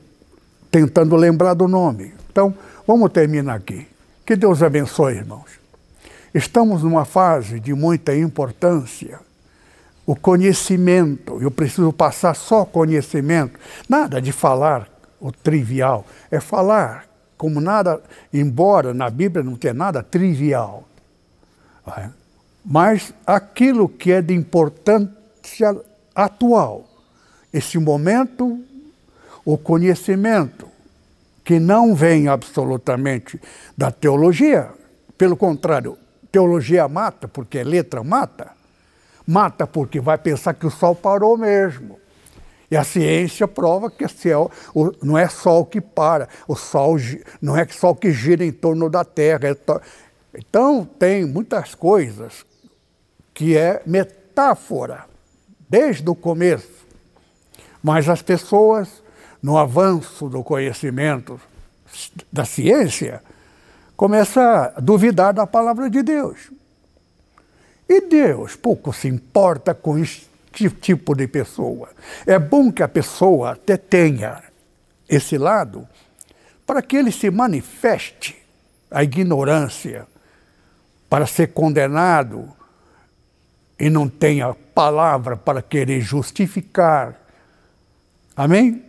[0.69, 2.13] tentando lembrar do nome.
[2.31, 2.53] Então,
[2.87, 3.87] vamos terminar aqui.
[4.25, 5.59] Que Deus abençoe, irmãos.
[6.33, 9.19] Estamos numa fase de muita importância
[10.05, 11.41] o conhecimento.
[11.41, 14.87] Eu preciso passar só conhecimento, nada de falar
[15.19, 17.05] o trivial, é falar
[17.37, 18.01] como nada,
[18.33, 20.83] embora na Bíblia não tenha nada trivial,
[22.63, 25.75] mas aquilo que é de importância
[26.15, 26.87] atual,
[27.51, 28.63] esse momento,
[29.43, 30.67] o conhecimento,
[31.43, 33.39] que não vem absolutamente
[33.77, 34.71] da teologia,
[35.17, 35.97] pelo contrário,
[36.31, 38.51] teologia mata, porque letra mata
[39.25, 41.99] Mata porque vai pensar que o Sol parou mesmo.
[42.69, 44.51] E a ciência prova que céu,
[45.01, 46.97] não é Sol que para, o Sol
[47.41, 49.55] não é Sol que gira em torno da Terra.
[50.33, 52.45] Então tem muitas coisas
[53.33, 55.05] que é metáfora
[55.69, 56.83] desde o começo.
[57.81, 59.03] Mas as pessoas,
[59.41, 61.39] no avanço do conhecimento
[62.31, 63.21] da ciência,
[63.95, 66.51] começam a duvidar da palavra de Deus.
[67.87, 71.89] E Deus pouco se importa com este tipo de pessoa.
[72.25, 74.41] É bom que a pessoa até tenha
[75.07, 75.87] esse lado
[76.65, 78.41] para que ele se manifeste
[78.89, 80.07] a ignorância
[81.13, 82.49] para ser condenado
[83.79, 87.21] e não tenha palavra para querer justificar.
[88.35, 88.83] Amém?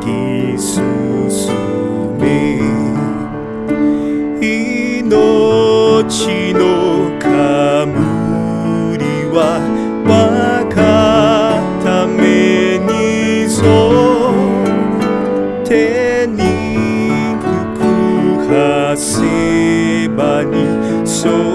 [0.00, 0.82] ぎ進
[2.18, 2.24] み
[4.40, 6.10] 命
[6.54, 6.60] の
[7.18, 7.34] 冠
[9.32, 9.38] は
[10.06, 10.08] 我
[10.74, 10.78] が
[11.82, 13.62] ためにぞ
[15.64, 16.42] 手に
[17.40, 18.54] 吹くは
[18.96, 21.53] せばにそう。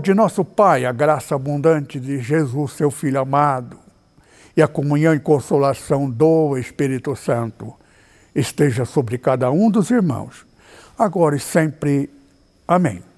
[0.00, 3.78] de nosso Pai, a graça abundante de Jesus, seu Filho amado,
[4.56, 7.74] e a comunhão e consolação do Espírito Santo
[8.34, 10.46] esteja sobre cada um dos irmãos,
[10.98, 12.10] agora e sempre.
[12.66, 13.09] Amém.